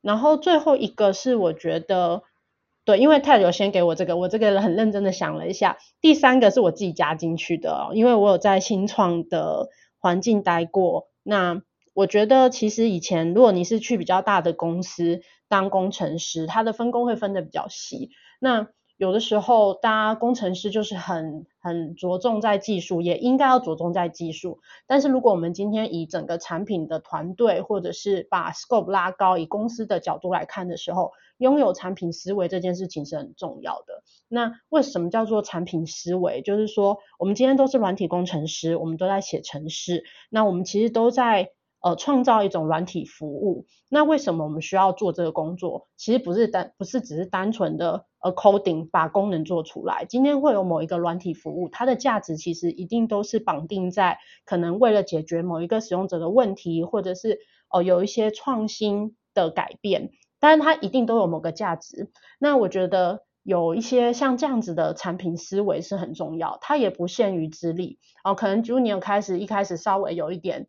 [0.00, 2.22] 然后最后一个是我觉得。
[2.84, 5.78] 对，因为 Ted 有先给我这个，我这个很认真的想了一下。
[6.00, 9.68] 第三个是我自己加进去的哦，因为我有在新创的
[9.98, 11.08] 环境待过。
[11.22, 11.62] 那
[11.94, 18.10] 我觉得其实以前如果你是去比较大的公司当工程师，他的分工会分的比较细。
[18.38, 24.60] 那有的时候，大家工程师就是很很着重在技术，也应该要着重在技术。
[24.86, 34.02] 但是如果我们今天以整个产品的团队，或者是把 scope 拉高，以公司的角度来看的时候，拥有产品思维这件事情是很重要的。
[34.28, 36.40] 那为什么叫做产品思维？
[36.42, 41.50] 就是说，我们今天都是软体工程师，我们都在写程式，那我们其实都在。
[41.84, 45.86] 呃，创造一种软体服务，那为什么我们需要做这个工作？
[45.98, 50.06] 其实不是单，不是只是单纯的呃 coding 把功能做出来。
[50.06, 60.10] 今天会有某一个软体服务，它的价值其实一定都是绑定在可能为了解决某一个使用者的问题，或者是哦、有一些创新的改变，
[60.40, 62.10] 但是它一定都有某个价值。
[62.38, 70.66] 那我觉得有一些像这样子的产品思维是很重要，它也不限于资历哦，可能 Junior 开始一开始稍微有一点。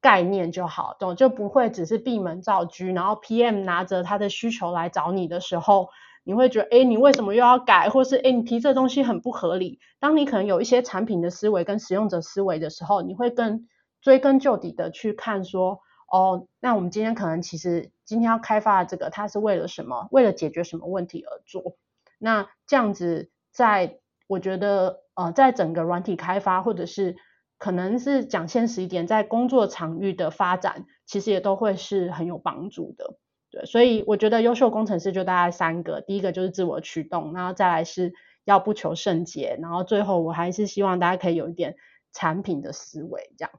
[0.00, 5.90] 概念就好，懂就不会只是闭门造车，然后 PM 拿着他的需求来找你的时候，
[6.24, 9.80] 你会觉得，哎，你为什么又要改，或是哎，你提这东西很不合理。
[9.98, 13.66] 当你可能有一些产品的思维跟使用者思维的时候，你会更
[14.00, 20.08] 追根究底的去看说，哦，那我们今天可能其实今天要开发的这个，它是为了什么？
[20.10, 21.76] 为了解决什么问题而做？
[22.18, 23.98] 那这样子，在
[24.28, 27.16] 我觉得，呃，在整个软体开发或者是
[27.58, 33.16] 可能是讲现实一点，在工作场域的发展，其实也都会是很有帮助的。
[33.52, 38.12] 对，所以我觉得优秀工程师就大概三个，第一个就是自我驱动，然后再来是
[38.44, 41.76] 要不求甚解，然后最后我还是希望大家可以有一点
[42.12, 43.52] 产品的思维，这样。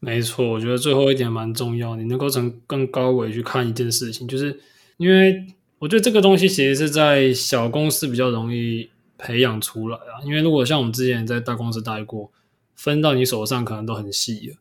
[0.00, 4.58] 没错，我觉得最后一点蛮重要，你能够从更高维去看一件事情，就是
[4.96, 5.46] 因为
[5.78, 12.32] 我觉得这个东西其实是在小公司比较容易培养出来啊，因为如果像我们之前在大公司待过。
[12.76, 14.56] 分到你手上可能都很细了。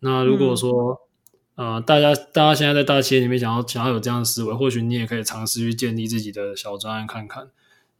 [0.00, 0.98] 那如果说，嗯、
[1.60, 7.50] 呃，大家大家现在在大企业里面想要想要有这样的思维，或许你也可以尝试去建立自己的小专案看看。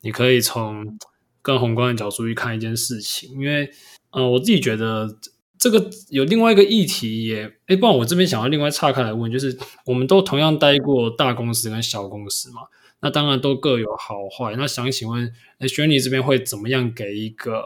[0.00, 0.96] 你可以从
[1.42, 3.70] 更宏观的角度去看一件事情，因为，
[4.12, 5.14] 呃，我自己觉得
[5.58, 9.54] 这个有另外一个议题也，哎，不然我这边想要另外岔开来问，就是
[9.84, 12.62] 我们都同样待过大公司跟小公司嘛，
[13.02, 14.56] 那当然都各有好坏。
[14.56, 17.62] 那想请问，哎，雪妮这边会怎么样给一个？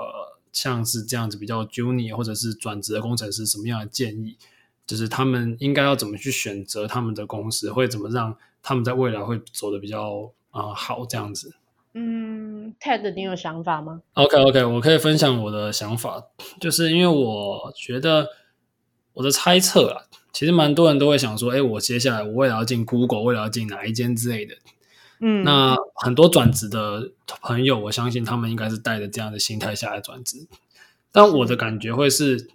[0.52, 4.36] 像是这样子比较 junior 或者是转职的工程师，什么样的建议？
[4.86, 11.54] 就是他们应该要怎么去选择他们的公司，会怎么让他们在未来会走的比较啊、呃、好这样子？
[11.94, 16.24] 嗯，Ted，你有想法吗？OK OK，我可以分享我的想法，
[16.60, 18.28] 就是因为我觉得
[19.12, 24.56] 我的猜测啊，其实蛮多人都会想说，哎，我接下来我未来要进 Google，未来要进哪一间之类的。
[25.20, 30.48] 嗯，那很多转职的朋友，我相信他们应该是带着这样的心态下来转职。
[31.12, 32.50] 但我的感觉会是，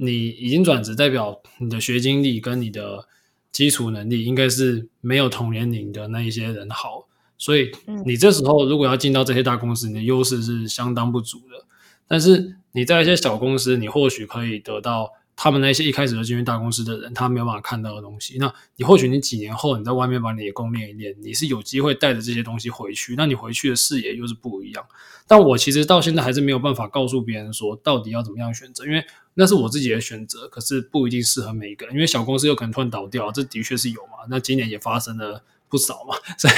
[0.00, 3.06] 你已经转职，代表你的学经历跟你的
[3.52, 7.06] 基础能力应该是没有同年龄的那一些人好。
[7.38, 7.70] 所以
[8.04, 11.64] 你这时候如果要进到这些大公司，你的优势是相当不足的。
[12.08, 15.12] 但是你在一些小公司，你或许可以得到。
[15.42, 18.36] 他们那些一开始就进入大公司的人，他没有办法看到的东西。
[18.38, 23.14] 那你或许你几年后你在外面把你的功练一练，你是有机会带着这些东西回去。
[23.16, 24.84] 那你回去的视野又是不一样。
[25.26, 31.94] 但我其实到现在还是没有办法告诉别人说到底要怎么样选择，因为那是我自己的选择，可是不一定适合每一个人。
[31.94, 34.18] 因为小公司有可能突然倒掉，这的确是有嘛。
[34.28, 36.54] 那今年也发生了不少嘛， 所以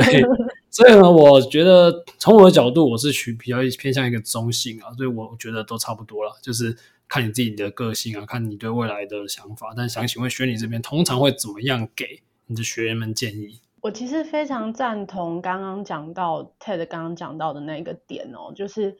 [0.00, 0.24] 所以
[0.70, 6.74] 所以呢，我觉得从我的角度，我是取比较偏向一个中性啊，所以我觉得都差不多了，就是。
[7.12, 9.74] 看你自己的个性啊，看你对未来的想法。
[9.76, 13.60] 但想请问学你这边通常会怎么样给你的学员们建议？
[13.82, 18.96] 我其实非常赞同刚刚讲到 Ted 刚刚讲到的那个点哦，就是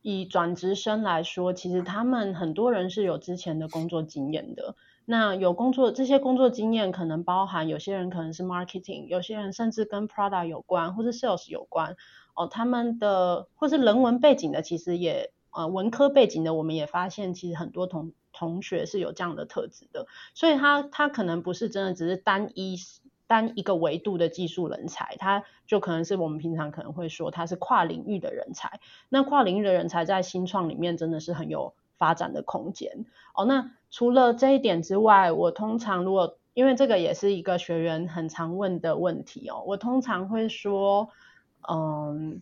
[0.00, 4.76] 以转职生来说，其实他们很多人是有之前的工作经验的。
[5.04, 11.96] 那有工作这些工作经验，可能包含有些人可能是 marketing，有些人甚至跟 product 有关，或是 sales 有关
[12.36, 12.46] 哦。
[12.46, 15.32] 他们的或是人文背景的，其实也。
[15.52, 22.76] 呃，文科背景的，我们也发现，其实很多同同学是有这样的特质的，所以他他可能不是真的只是单一
[23.26, 28.80] 单一个维度的技术人才，他就可能是我们平常可能会说他是跨领域的人才。
[29.08, 33.44] 那跨领域的人才在新创里面真的是很有发展的空间哦。
[33.44, 41.08] 那除了这一点之外，我通常如果因为这个也是一个学员很常问的问题哦，我通常会说，
[41.68, 42.40] 嗯，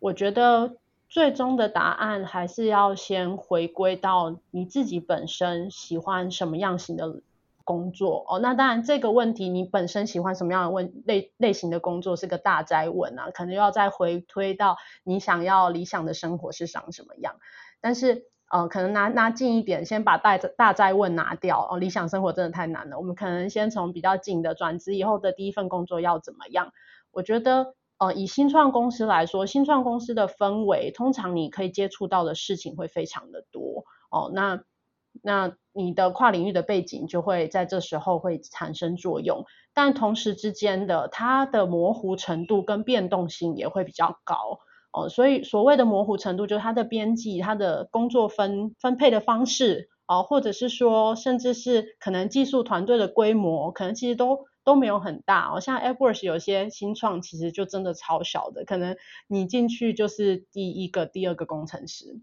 [0.00, 0.76] 我觉得。
[1.12, 7.20] 最终的答案还是要先回归到你自己本身喜欢什么样型的
[7.64, 8.38] 工作哦。
[8.38, 17.34] 那当然，这个问题你本身喜欢什么样的问类类型的工作是个大哉问啊，可能要再回推到你想要理想的生活是长什么样。
[17.82, 21.76] 但是呃，可能拿拿近一点，先把大大哉问拿掉哦。
[21.76, 26.72] 理想生活真的太难了，我们可能先从比较近的转职以后的第一份工作要怎么样？
[27.10, 27.74] 我觉得。
[28.02, 34.28] 呃，以新创公司来说，新创公司的氛围，通常你可以接触到的事情会非常的多哦。
[34.34, 34.64] 那
[35.22, 44.58] 那你的跨领域的背景就会在这时候会产生作用，但同时之间的它的模糊程度跟变动性也会比较高
[44.92, 45.08] 哦。
[45.08, 54.46] 所以所谓的模糊程度，就是它的边际、它的工作分分配的方式哦，或者是说，甚至是可能技术团队的规模，可能其实都。
[54.64, 58.96] 都没有很大哦，像 AppWorks 有些新创其实就真的超小的，可能
[59.26, 62.20] 你进去就是第一个、第二个工程师，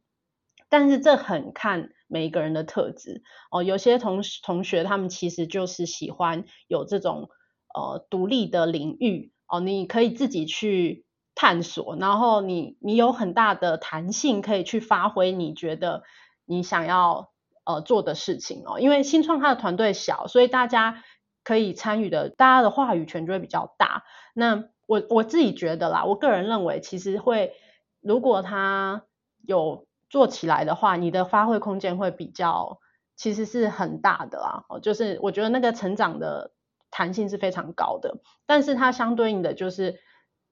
[0.69, 3.63] 但是这很看每一个人的特质哦。
[3.63, 7.29] 有些同同学他们其实就是喜欢有这种
[7.73, 16.03] 呃独立的领域哦，你可以自己去探索，然后你你有很大的弹性可以去发挥，你觉得
[16.45, 17.31] 你想要。
[17.65, 18.79] 呃做的事情哦。
[18.79, 21.03] 因为新创它的团队小，所以大家
[21.43, 24.03] 可以参与的，大家的话语权就会比较大。
[24.33, 27.53] 那我我自己觉得啦，我个人认为，其实会
[28.01, 29.03] 如果他
[29.45, 32.79] 有做起来的话，你的发挥空间会比较，
[33.15, 34.65] 其实是很大的啦。
[34.69, 36.51] 哦，就是我觉得那个成长的
[36.91, 39.99] 弹性是非常高的，但是它相对应的就是。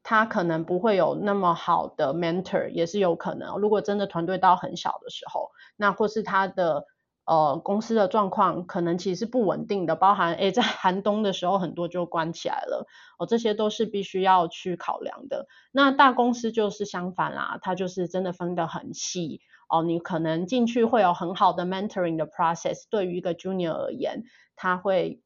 [0.09, 3.57] 他可能不会有那么好的 mentor，也是有可能。
[3.57, 6.85] 如果真的团队到很小的时候，那或是他的
[7.28, 12.88] 呃公司的状况可能其实是不稳定的，包含诶在 寒冬的时候很多就关起来了，
[13.19, 15.45] 哦，这些都是必须要去考量的。
[15.71, 24.23] 那大公司就是相反啦，它就是真的分得很细哦，你可能进去会有很好的 mentoring 的 process，对于一个 junior 而言，
[24.55, 25.21] 他会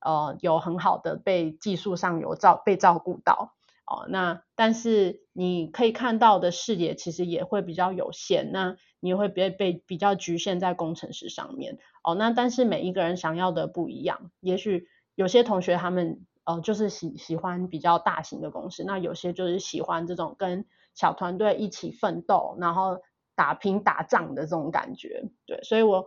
[0.00, 3.55] 呃有很好的被技术上有照被照顾到。
[3.86, 11.78] 哦，那但是你可以看到的视野其实也会比较有限，那你会被被比较局限在工程师上面。
[12.02, 22.98] 哦，那但是每一个人想要的不一样，也许有些同学他们呃就是喜喜欢比较大型的公司，那有些就是喜欢这种跟小团队一起奋斗，然后
[23.36, 25.30] 打拼打仗的这种感觉。
[25.46, 26.06] 对，所以我。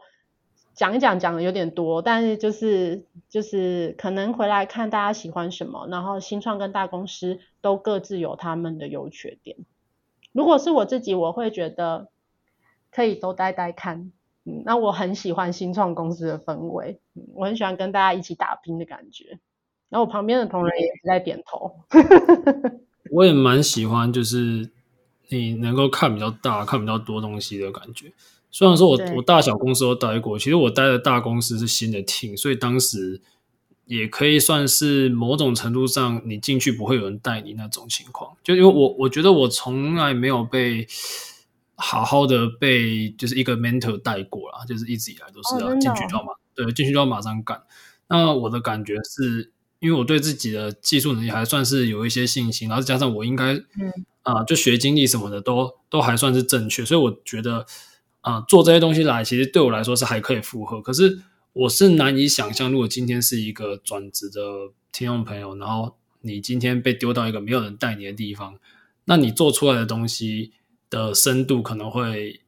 [0.79, 9.57] 讲一讲讲的有点多，但是就是就是可能回来看大家喜欢什么，然后新创跟大公司都各自有他们的优缺点。
[10.31, 12.07] 如果是我自己，我会觉得
[12.91, 14.13] 可以都待待看。
[14.45, 17.01] 嗯，那我很喜欢新创公司的氛围，
[17.33, 19.37] 我很喜欢跟大家一起打拼的感觉。
[19.89, 21.75] 然后我旁边的同仁也是在点头。
[23.11, 24.69] 我也蛮喜欢，就是
[25.27, 28.13] 你能够看比较大、看比较多东西的感觉。
[28.51, 33.21] 虽然说我我大小公司都待过，其实我待的大公司是新的 team，所以当时
[33.85, 38.35] 也可以算是某种程度上，你进去不会有人带你那种情况。
[38.43, 40.87] 就因为我我觉得我从来没有被
[41.75, 47.61] 好好的被就是一个 mentor 带过啦，就是一直以来都是要进去就要马、哦、对进去就要马上干。
[48.07, 57.67] 那我的感觉是因为我对自己的技术能力还算是有一些信心，然后加上我应该嗯啊、呃、就学经历什么的都都还算是正确，所以我觉得。
[58.21, 60.81] 啊、做这些东西来，其实对我来说是还可以负荷。
[60.81, 61.19] 可是
[61.53, 64.41] 我是难以想象，如果今天是一个转职的
[64.91, 68.55] 听众朋友，然后你今天被丢到一个没有人带你的地方，
[69.05, 70.51] 那你做出来的东西
[70.89, 72.41] 的深度可能会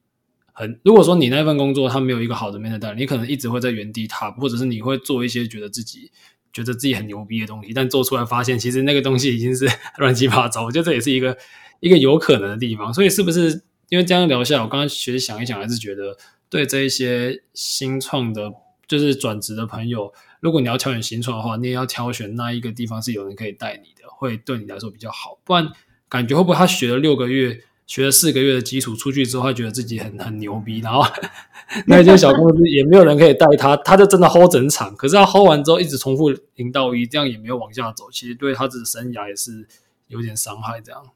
[0.52, 0.80] 很。
[0.84, 6.12] 如果说你那份工作它没有一个好的 mentor，你可能一直会在原地踏步，或者是你会做一些觉得自己
[6.52, 9.66] 觉得自己很牛逼的东西，但做出来发现其实那个东西已经是
[9.98, 10.66] 乱七八糟。
[10.66, 11.38] 我觉得这也是一个
[11.80, 12.94] 一个有可能的地方。
[12.94, 13.64] 所以是不是？
[13.92, 16.18] 因为这样聊下来，我刚刚其实想一想，还是觉得
[16.50, 18.54] 对这一些新创的，
[18.88, 25.38] 就是转职的朋友，如果你要挑选新创的话，你也要挑选那一个地方是有人可以带你的，会对你来说比较好。
[25.44, 25.68] 不然
[26.08, 31.04] 感觉会不会他学了六个月，学了四个月的基础，出去之后，他觉得自己很很牛逼，然后
[31.86, 34.96] 那间小公司也没有人可以带他，他就真的 hold 整场。
[34.96, 39.68] 可是他 hold 完之后，一直重复零到一，这样也没有往下走，其实对他自己生涯也是
[40.08, 40.80] 有点伤害。
[40.80, 41.10] 这样，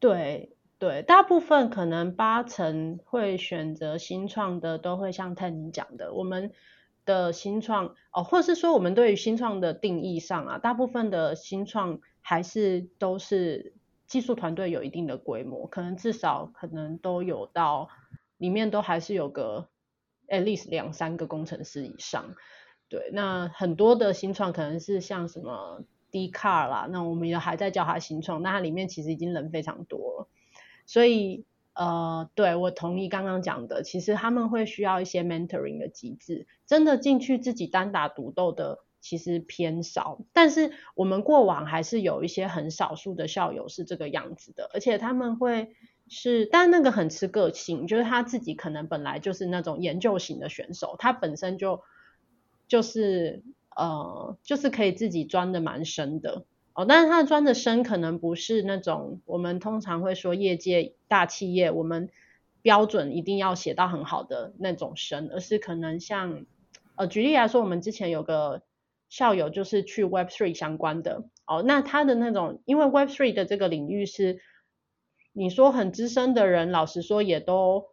[0.00, 0.48] 对。
[0.82, 6.50] 对，大部分可能八成会选择新创的，都会像 Ted 你讲的，我们
[7.04, 13.74] 的新创哦，或者是说我们对于新创的定义上啊，大部分的新创还是都是
[14.08, 17.88] 技术团队有一定的规模，可能至少可能都有到
[18.36, 19.68] 里面都还是有个
[20.26, 22.34] at least 两三个工程师以上。
[22.88, 30.28] 对，那很多的新创可能是像什么 D car 啦，那我们也还在叫它新创，那它里面其实已经人非常多了。
[30.86, 45.74] 所以，呃，对，我同意刚刚讲的，其实他们会需要一些 mentoring 的机制，真的进去自己单打独斗的其实偏少，但是我们过往还是有一些很少数的校友是这个样子的，而且他们会
[46.08, 51.80] 是，但那个很吃个性，就是他自己可能本来就是那种研究型的选手，他本身就
[52.68, 53.42] 就是
[53.74, 56.44] 呃，就是可以自己钻的蛮深的。
[56.74, 62.08] 哦，但是他的钻的深可能不是那种我们通常会说业界大企业我们
[62.62, 66.46] 标准一定要写到很好的那种深，而是可能像
[66.96, 68.62] 呃举例来说，我们之前有个
[69.10, 74.40] 校友就是去 Web Three 相关的哦，那他的那种因为 Web Three 的这个领域是
[75.32, 77.88] 你说很资深的人，老实说也都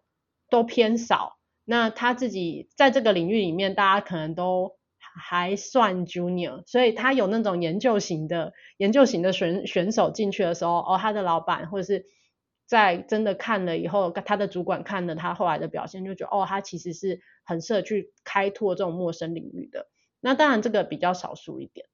[0.50, 4.79] 都偏少，那他自己在这个领域里面，大家可能都。
[5.20, 12.06] 还算 junior，所以他有那种研究型的研究型的选选手进去的时候，哦，他的老板或者是
[12.66, 19.88] 在真的看了以后，他的主管看了他后来的表现，就觉得哦，他其实是很适合去开拓这种陌生领域的。
[20.22, 21.86] 那当然这个比较少数一点。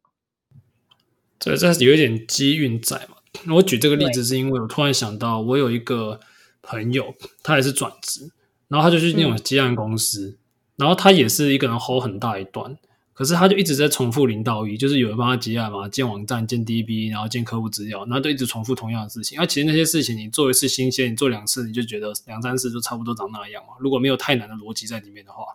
[1.40, 3.18] 这这有一点机运在嘛。
[3.56, 6.20] 我举这个例子是因为我突然想到，我有一个
[6.62, 7.14] 朋友，
[7.44, 8.32] 他也是转职，
[8.68, 10.30] 然后他就去那种接案公司。
[10.30, 10.38] 嗯
[10.78, 12.78] 然后他也是一个人 hold 很大一段，
[13.16, 19.38] 可是他就一直在重复零到一，就是有人帮他接案嘛，建网站、建 DB，然后建客户资料，然后都一直重复同样的事情。
[19.40, 23.70] 那其实那些事情你做一次新鲜，你做两次你就觉得两三次就差不多长那样嘛。
[23.80, 25.46] 如果没有太难的逻辑在里面的话，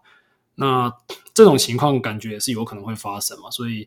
[0.54, 0.90] 那
[1.34, 3.50] 这种情况感觉是有可能会发生嘛。
[3.50, 3.86] 所以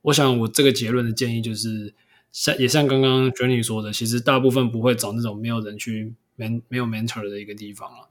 [0.00, 1.94] 我想我这个结论的建议就是，
[2.32, 8.08] 像也像刚刚 Jenny 说的，其实大部分不会找那种没有人去 man 没有 mentor 的一个地方了。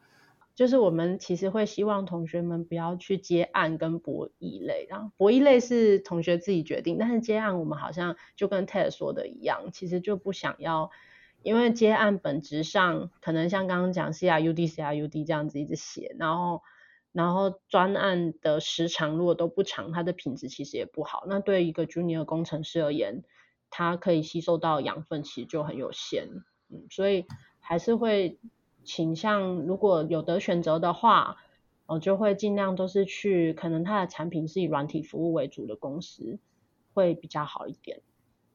[0.60, 10.92] 就是我们其实会希望同学们不要去接案跟博弈类，然后博弈类是同学自己决定，但是接案我们好像就跟 Ted 说的一样，其实就不想要，
[11.44, 16.62] 因为接案本质上可能像刚刚讲 CRUD CRUD 这样子一直写，然后
[17.14, 21.24] 然后专案的时长如果都不长，它的品质其实也不好。
[21.26, 23.24] 那对一个 Junior 工程师而言，
[23.70, 26.28] 他可以吸收到养分其实就很有限，
[26.68, 27.26] 嗯，所以
[27.62, 28.38] 还是会。
[28.84, 31.38] 倾向如果有得选择的话，
[31.86, 36.38] 我就会尽量都是去可能它的产品是以软体服务为主的公司
[36.94, 38.02] 会比较好一点。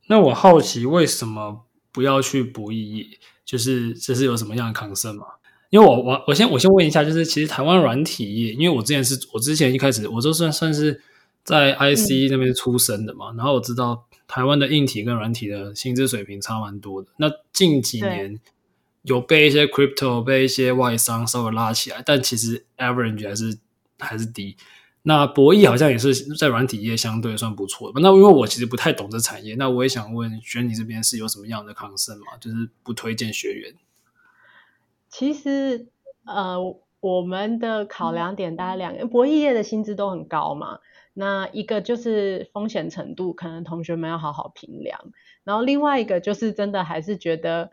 [0.06, 3.18] 那我好奇为什么不要去博弈业？
[3.44, 5.26] 就是这是有什么样的 concern 吗？
[5.70, 11.00] 因为我我我先我先问一下，就是其实台湾软体业，因为我之前是我之前一开始我就算算是
[11.42, 17.08] 在 IC 那边出生的嘛，嗯、然后我知道台湾的硬体跟软体的薪资水平差蛮多的。
[17.16, 18.40] 那近几年。
[19.04, 23.58] 有被一些 crypto 被一些外商稍微拉起来，但其实 average 还是
[23.98, 24.56] 还是低。
[25.02, 28.00] 那博弈好像也是在软体业相对算不错的。
[28.00, 32.38] 那因为我其实不太懂这产业，那我也想问，学你这边是有什么样的 concern 吗？
[32.40, 33.74] 就是不推荐学员。
[35.10, 35.88] 其实
[36.24, 36.56] 呃，
[37.00, 40.78] 我们的考量点大概两个，博弈业的薪资都很高嘛。
[41.12, 44.98] 那一个就是风险程度，可能同学们要好好评量。
[45.44, 47.70] 然后另外一个就是真的还是觉得。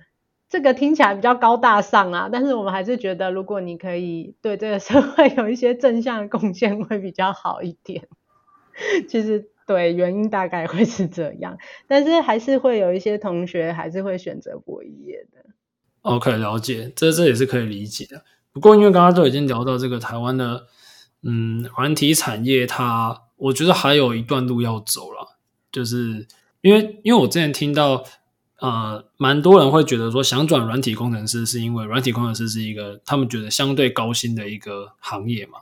[0.51, 8.09] 这个听起来比较高大上啊，但是我们还是觉得，如果你可以对这个社会有一些正向的贡献，会比较好一点。
[9.07, 15.45] 其实对，原因大概会是这样，但是还是会有一些同学还是会选择博弈业的。
[16.01, 18.25] OK，了解，这这也是可以理解的。
[18.51, 20.67] 不过因为刚刚都已经聊到这个台湾的
[21.23, 25.37] 嗯软体产业它，它我觉得还有一段路要走了，
[25.71, 26.27] 就是
[26.59, 28.03] 因为因为我之前听到。
[28.61, 35.61] 呃，蛮多人会觉得说，想转软体工程师，是因为软体工程师是一个他们觉得相对高薪的一个行业嘛？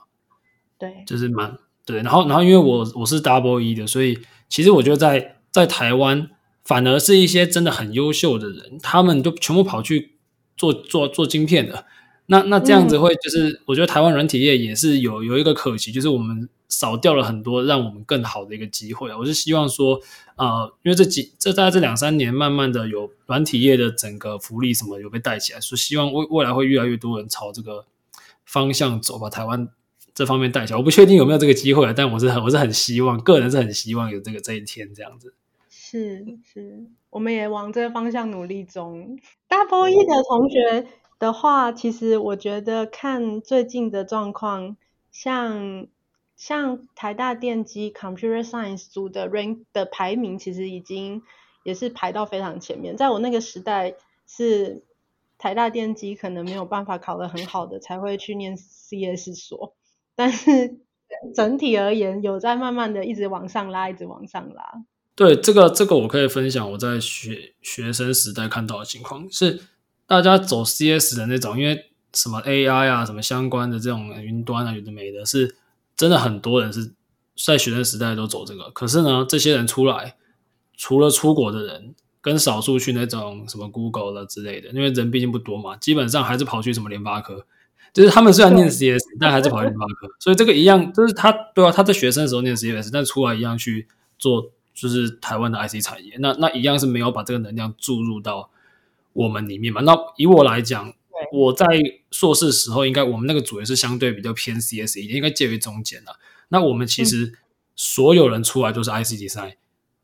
[0.78, 2.02] 对，就是蛮对。
[2.02, 4.20] 然后，然后因为我我是 Double E 的，所以
[4.50, 6.30] 其实我觉得在在台湾，
[6.66, 10.16] 反而是一些真的很优秀的人，他们都全部跑去
[10.58, 11.86] 做做做晶片的。
[12.26, 16.50] 那那这样子会就是，嗯、我觉得台湾软体业也是有有一个可惜，就是我们。
[16.70, 19.14] 少掉了很多让我们更好的一个机会。
[19.14, 20.00] 我是希望说，
[20.36, 27.86] 呃，因为这几这大概这两三年，慢慢的有软体业的整个福利什么有被带起来，所以希望未未来会越来越多人朝这个
[28.46, 29.68] 方向走，把台湾
[30.14, 30.78] 这方面带起来。
[30.78, 35.34] 我不确定有没有这个机会，但我是很我是很希望，个人是很希望有这个这一天这样子。
[35.68, 39.18] 是是，我们也往这个方向努力中。
[39.50, 40.86] Double E 的同学
[41.18, 44.78] 的话，其实我觉得看最近的状况，
[45.12, 45.88] 像。
[46.40, 51.22] 像台大电机 Computer Science 组的 rank 的排名，其实已经
[51.64, 52.96] 也是排到非常前面。
[52.96, 54.86] 在我那个时代，是
[55.38, 59.76] 台大电机可能没有办法考得很好的，才会去念 CS 所。
[60.16, 60.80] 但是
[61.36, 64.86] 整体而言，有在慢慢的一直往上拉，一直往上拉。
[65.16, 69.60] 对，这个这个我可以分享我在学学生时代看到的情况，是
[70.08, 75.58] 大家走 CS 的那种，因为什么 AI 啊，什么相关的这种云端啊，有的没的，是。
[76.00, 76.94] 真的很多人是
[77.36, 80.16] 在学生时代都走这个，可是呢，这些人出来，
[80.78, 87.46] 除了出国的人，跟少数去那种什么 Google 了之类的，因为人毕竟不多嘛，基本上还是跑去什么联发科。
[87.92, 90.08] 就是他们虽然念 CS，但还是跑去联发科。
[90.22, 93.86] 所以这个一样，就是他对啊，他在学生的时候念 CS，但出来一样去
[94.18, 98.50] 做，就是台湾的 IC 产业，那那一样是没有把这个能量注入到
[99.12, 99.82] 我们里面嘛。
[99.82, 100.94] 那以我来讲。
[101.32, 101.66] 我在
[102.12, 106.16] 硕士时候，应该我们那个组也是相对比较偏 CS 一点，应该介于中间的。
[106.50, 107.34] 那我们其实
[107.76, 109.56] 所有人出来都是 IC Design，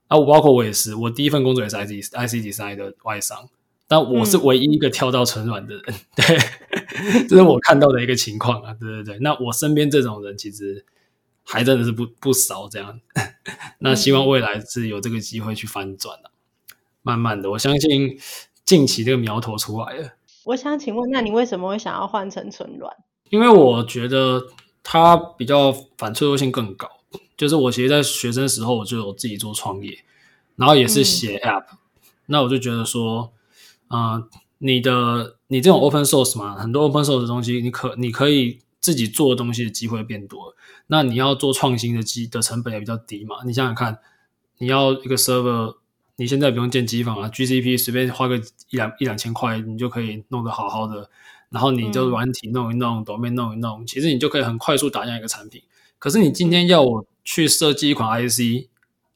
[0.07, 3.49] 啊，我包括我也是，我第一份工作也是 IC IC Design 的外商，
[3.88, 9.19] 但我是唯一一个跳到纯软的人，嗯、 对，这是我看到的一个情况啊，对对对。
[9.19, 10.86] 那我身边这种人其实
[11.43, 12.99] 还真的是不不少，这样。
[13.80, 16.30] 那希望未来是有这个机会去翻转的，
[17.01, 18.19] 慢慢的，我相信
[18.63, 20.13] 近期这个苗头出来了。
[20.46, 22.96] 我想请问，那你为什么会想要换成纯软？
[23.30, 24.48] 因为我觉得
[24.82, 26.89] 它比较反脆弱性更高。
[27.38, 30.00] 就是我其实，在学生时候我就有自己做创业，
[30.56, 31.78] 然后也是写 App，嗯。
[32.28, 33.34] 那我就觉得说，
[33.89, 34.28] 嗯、呃，
[34.60, 40.56] 你的你这种 Open Source 嘛，很多 Open Source 的东西，你可你可以自己做的东西的机会变多了。
[40.88, 43.38] 那你要做创新的机的成本也比较低嘛？
[43.46, 44.00] 你想想看，
[44.60, 45.76] 你要一个 server，
[46.18, 48.38] 你现在不用建机房啊，GCP 随便花个
[48.70, 51.09] 一两一两千块，你就可以弄得好好的。
[51.49, 55.61] 然后你就软体弄一弄，domain、嗯、弄一弄，其实你就可以很快速打样一个产品。
[55.99, 58.68] 可是你今天要我去设计一款 IC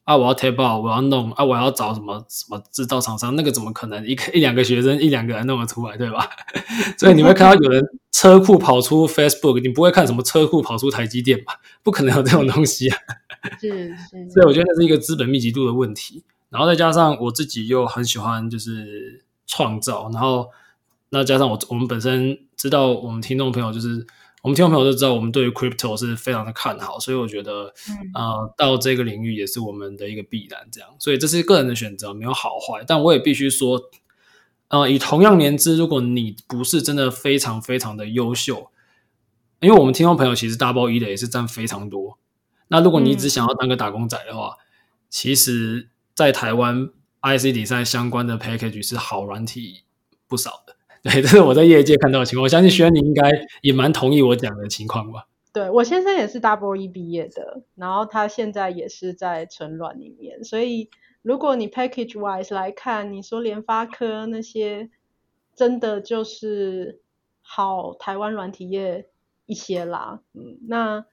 [0.04, 6.30] 啊，我要 out，我要弄啊，我要找什么什么制造厂商，那个怎么可能一个一两个学生一两个人弄得出来，对吧？
[6.96, 11.60] 所以你会看到有人车库跑出 Facebook，你不会看什么车库跑出台积电吧？
[11.82, 12.98] 不可能有这种东西啊。
[13.60, 14.30] 是是。
[14.32, 16.22] 所以我觉得那是一个资本密集度的问题。
[16.50, 20.50] 然后再加上我自己又很喜欢就是创造，然后。
[21.12, 24.06] 那加上我，我们本身知道，我们听众朋友就是
[24.42, 32.84] 我们听众朋友都知道，我们对于 crypto 是非常的看好，所以我觉得，嗯、呃，到这个领域也是我们的一个必然，这样，所以这是个人的选择，没有好坏。
[32.86, 33.90] 但我也必须说，
[34.68, 38.70] 呃，以同样年资，如果你不是真的非常非常的优秀，
[39.58, 42.18] 因为我们听众朋友其实 double E 的也是占非常多。
[42.68, 44.62] 那如果你只想要当个打工仔的话，嗯、
[45.10, 45.88] 其实，
[46.20, 46.90] 在台湾
[47.22, 49.84] IC 比赛相关的 package 是好软体
[50.28, 50.76] 不少的。
[51.02, 52.42] 对，这是我在业界看到的情况。
[52.42, 53.30] 我相信轩你应该
[53.62, 55.26] 也蛮同意我讲的情况吧？
[55.50, 60.44] 对，我先生也是 Double E 毕业的，然后他现在也是在纯软里面。
[60.44, 60.90] 所以
[61.22, 64.90] 如果你 Package Wise 来看，你说联发科那些
[65.56, 67.00] 真的就是
[67.40, 69.06] 好台湾软体业
[69.46, 70.20] 一些啦。
[70.34, 71.06] 嗯，那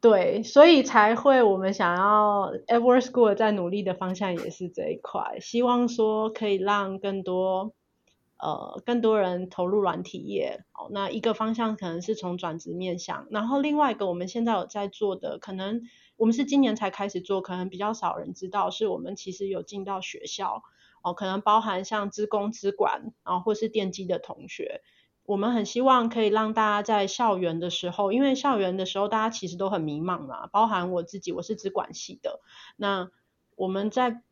[0.00, 7.74] 对，所以才会我们想要 Edward School 在努力的方向也是这一块，希望说可以让更多。
[8.42, 15.82] 呃，更多人投入软体业，哦，那一个方向可能是从转职面向，然后另外一个我们现在有在做的，可能
[16.16, 20.62] 我们是今年才开始做，可能比较少人知道，是我们其实有进到学校，
[21.02, 24.80] 哦，可能包含像资工、资管，然后或是电机的同学，
[25.24, 32.40] 我们很希望可以让大家在校园的时候，因为校园的时候大家其实都很迷茫嘛，包含我自己，我是资管系的，
[32.76, 33.10] 那
[33.56, 34.22] 我们在，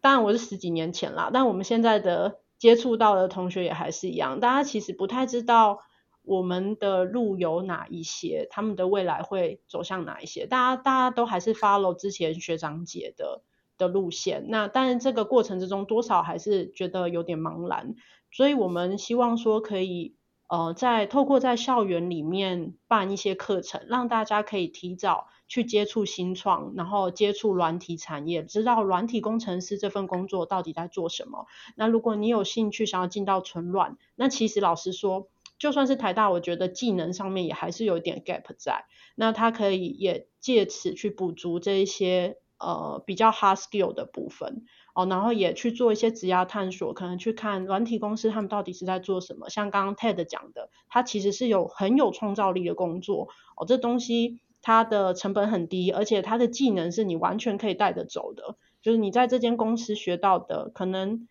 [0.00, 2.40] 当然我是十几年前啦，但我们现在的。
[2.58, 5.78] 接触到的同学也还是一样，大家其实不太知道
[6.22, 10.48] 我们的路有哪一些，他们的未来会走向哪一些。
[10.48, 13.42] 大家大家都还是 follow 之前学长姐的
[13.78, 17.94] 的路线，那但是这个过程之中多少还是觉得有点茫然，
[18.32, 20.16] 所以我们希望说可以
[20.48, 25.28] 呃在透过在校园里面办一些课程，让大家可以提早。
[25.50, 31.46] 去接触新创，然后接触软体产业，知道软体工程师这份工作到底在做什么。
[31.74, 38.84] 那如果你有兴趣想要进到纯软，那其实老实说，就算是台大，我觉得技能上面也还是有一点 gap 在。
[39.14, 44.66] 那他可以也借此去补足这一些呃比较 hard skill 的部分
[44.98, 49.48] 哦，然后也去做一些职涯探索，可能去看软体公司他们到底是在做什么。
[49.48, 54.40] 像刚刚 Ted 讲的，他其实是有很有创造力的工作哦，这东西。
[54.60, 58.56] 它的成本很低，而且它的技能是你完全可以带着走的。
[58.82, 61.28] 就是你在这间公司学到的，可能，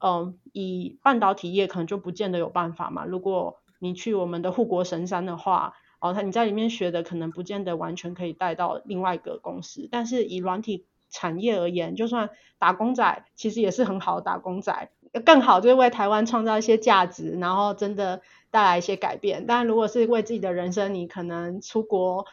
[0.00, 3.04] 嗯、以半导体业可能就不见得有办法嘛。
[3.04, 9.86] 如果你去我们的护国神山的话，哦，他你在里面学的可能不见得完全可以带到另外一个公司。
[9.92, 14.90] 但是以软体产业而言，就算打工仔，其实也是很好的打工仔，
[15.24, 19.46] 更好就是为台湾创造一些价值，然后真的带来一些改变。
[19.46, 22.26] 但如果是为自己的人生，你可能出国。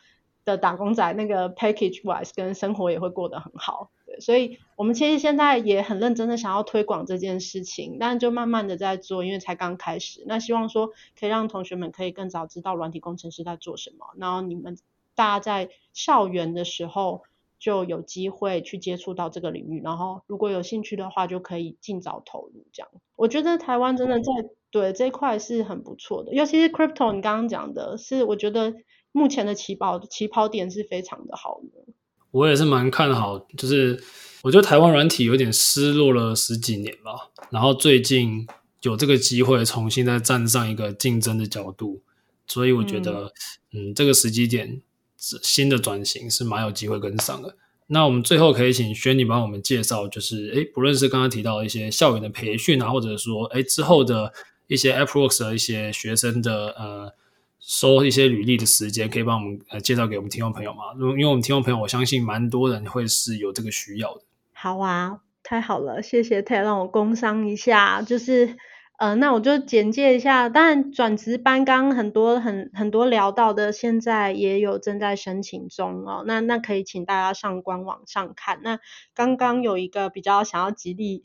[0.45, 10.23] 的打工仔那个 package wise 跟生活也会过得很好，所以我们其实现在也很认真的想要推广这件事情，但就慢慢的在做，因为才刚开始。
[10.25, 10.87] 那希望说
[11.19, 14.75] 可以让同学们可以更早知道软体工程师在做什么，然后你们
[15.13, 17.21] 大家在校园的时候
[17.59, 22.89] 就有机会去接触到这个领域，然后如果有兴趣的话就可以尽早投入这样。
[23.15, 24.31] 我觉得台湾真的在
[24.71, 28.73] 对这一块是很不错的，尤其是 crypto，你刚刚讲的是我觉得。
[29.11, 31.93] 目前的起跑起跑点是非常的好的，
[32.29, 33.99] 我也是蛮看好，就是
[34.43, 38.45] 我觉得台湾软体有点失落了十几年吧，然后最近
[38.83, 42.03] 有这个机会重新再站上一个竞争的角度，
[42.45, 43.33] 所以我觉得，
[43.73, 44.79] 嗯，嗯，这个时机点
[45.19, 47.55] 新的转型是蛮有机会跟上的。
[47.87, 54.31] 那我们最后可以请轩尼帮我们介绍，就是诶，不论是刚刚提到一些校园的培训啊，或者说诶之后的
[54.67, 57.13] 一些 AppWorks 的一些学生的呃。
[57.61, 60.79] 收一些履历的时间，可以帮我们呃介绍给我们听众朋友吗？
[60.97, 64.21] 因为我们听众朋友，我相信蛮多人会是有这个需要的。
[64.53, 68.55] 好啊，太好了，谢谢 Ted 让我工商一下，就是
[68.99, 70.49] 呃，那我就简介一下。
[70.49, 76.25] 当然，转职班刚很多很很多聊到的，现在也有正在申请中哦。
[76.27, 78.59] 那那可以请大家上官网上看。
[78.61, 78.77] 那
[79.13, 81.23] 刚刚有一个比较想要极力。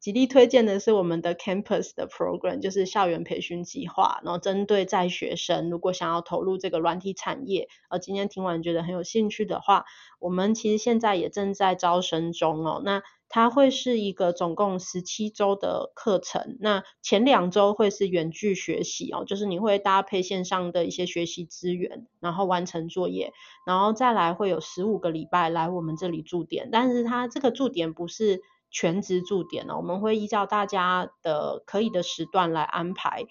[0.00, 9.86] 极力推荐的是我们的 Campus 的 Program，就是校园培训计划，然后针对在学生如果想要投入这个软体产业，而今天听完觉得很有兴趣的话，
[10.20, 12.82] 我们其实现在也正在招生中哦。
[12.84, 23.32] 那它会是一个总共十七周的课程，那前两周会是远距学习哦，就是你会搭配线上的一些学习资源，然后完成作业，
[23.66, 33.24] 然后再来会有十五个礼拜来我们这里驻点，但是它这个驻点不是全职驻点哦，我们会依照大家的可以的时段来安排。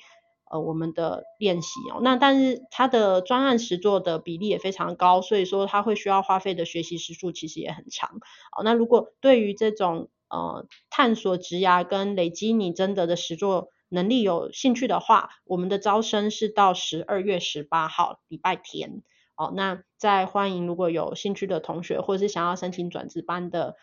[0.54, 8.20] 呃，我们的练习哦，那但是它的专案实作的比例也非常高，所以说它会需要花费的学习时数其实也很长。
[8.56, 19.01] 哦，那如果对于这种呃探索职涯跟累积你真的的实作能力有兴趣的话，我们的招生是到十二月十八号礼拜天。
[19.36, 23.76] 哦，那再欢迎如果有兴趣的同学，或者是想要申请转职班的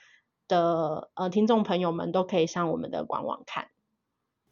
[0.47, 3.67] 的呃听众朋友们，都可以上我们的官网看。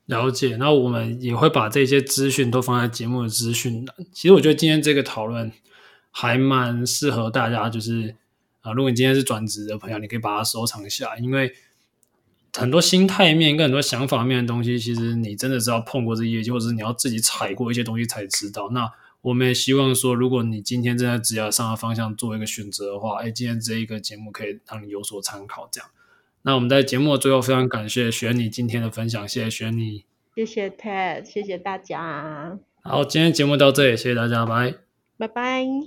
[0.08, 3.94] 了解，那我们也会把这些资讯都放在节目的资讯栏。
[4.10, 5.52] 其实我觉得今天这个讨论
[6.10, 8.16] 还蛮适合大家，就是
[8.62, 11.52] 啊，如果你今天是转职的朋友，你可以把它收藏下，因为
[12.56, 18.70] 很多心态面跟很多想法面的东西，其实你真的是要碰过这业绩，或者是你要自己踩过一些东西才知道。
[18.70, 18.90] 那
[19.20, 25.90] 我们也希望说，如果你今天正在职业上的方向做一个选择的话，哎，今天这一个节目可以让你有所参考，这样。
[26.42, 32.58] 那我们在节目的最后非常感谢雪妮今天的分享，谢谢雪妮，谢谢 Ted，谢谢大家。
[32.82, 34.78] 好，今天节目到这里，谢谢大家，拜拜，
[35.18, 35.78] 拜拜。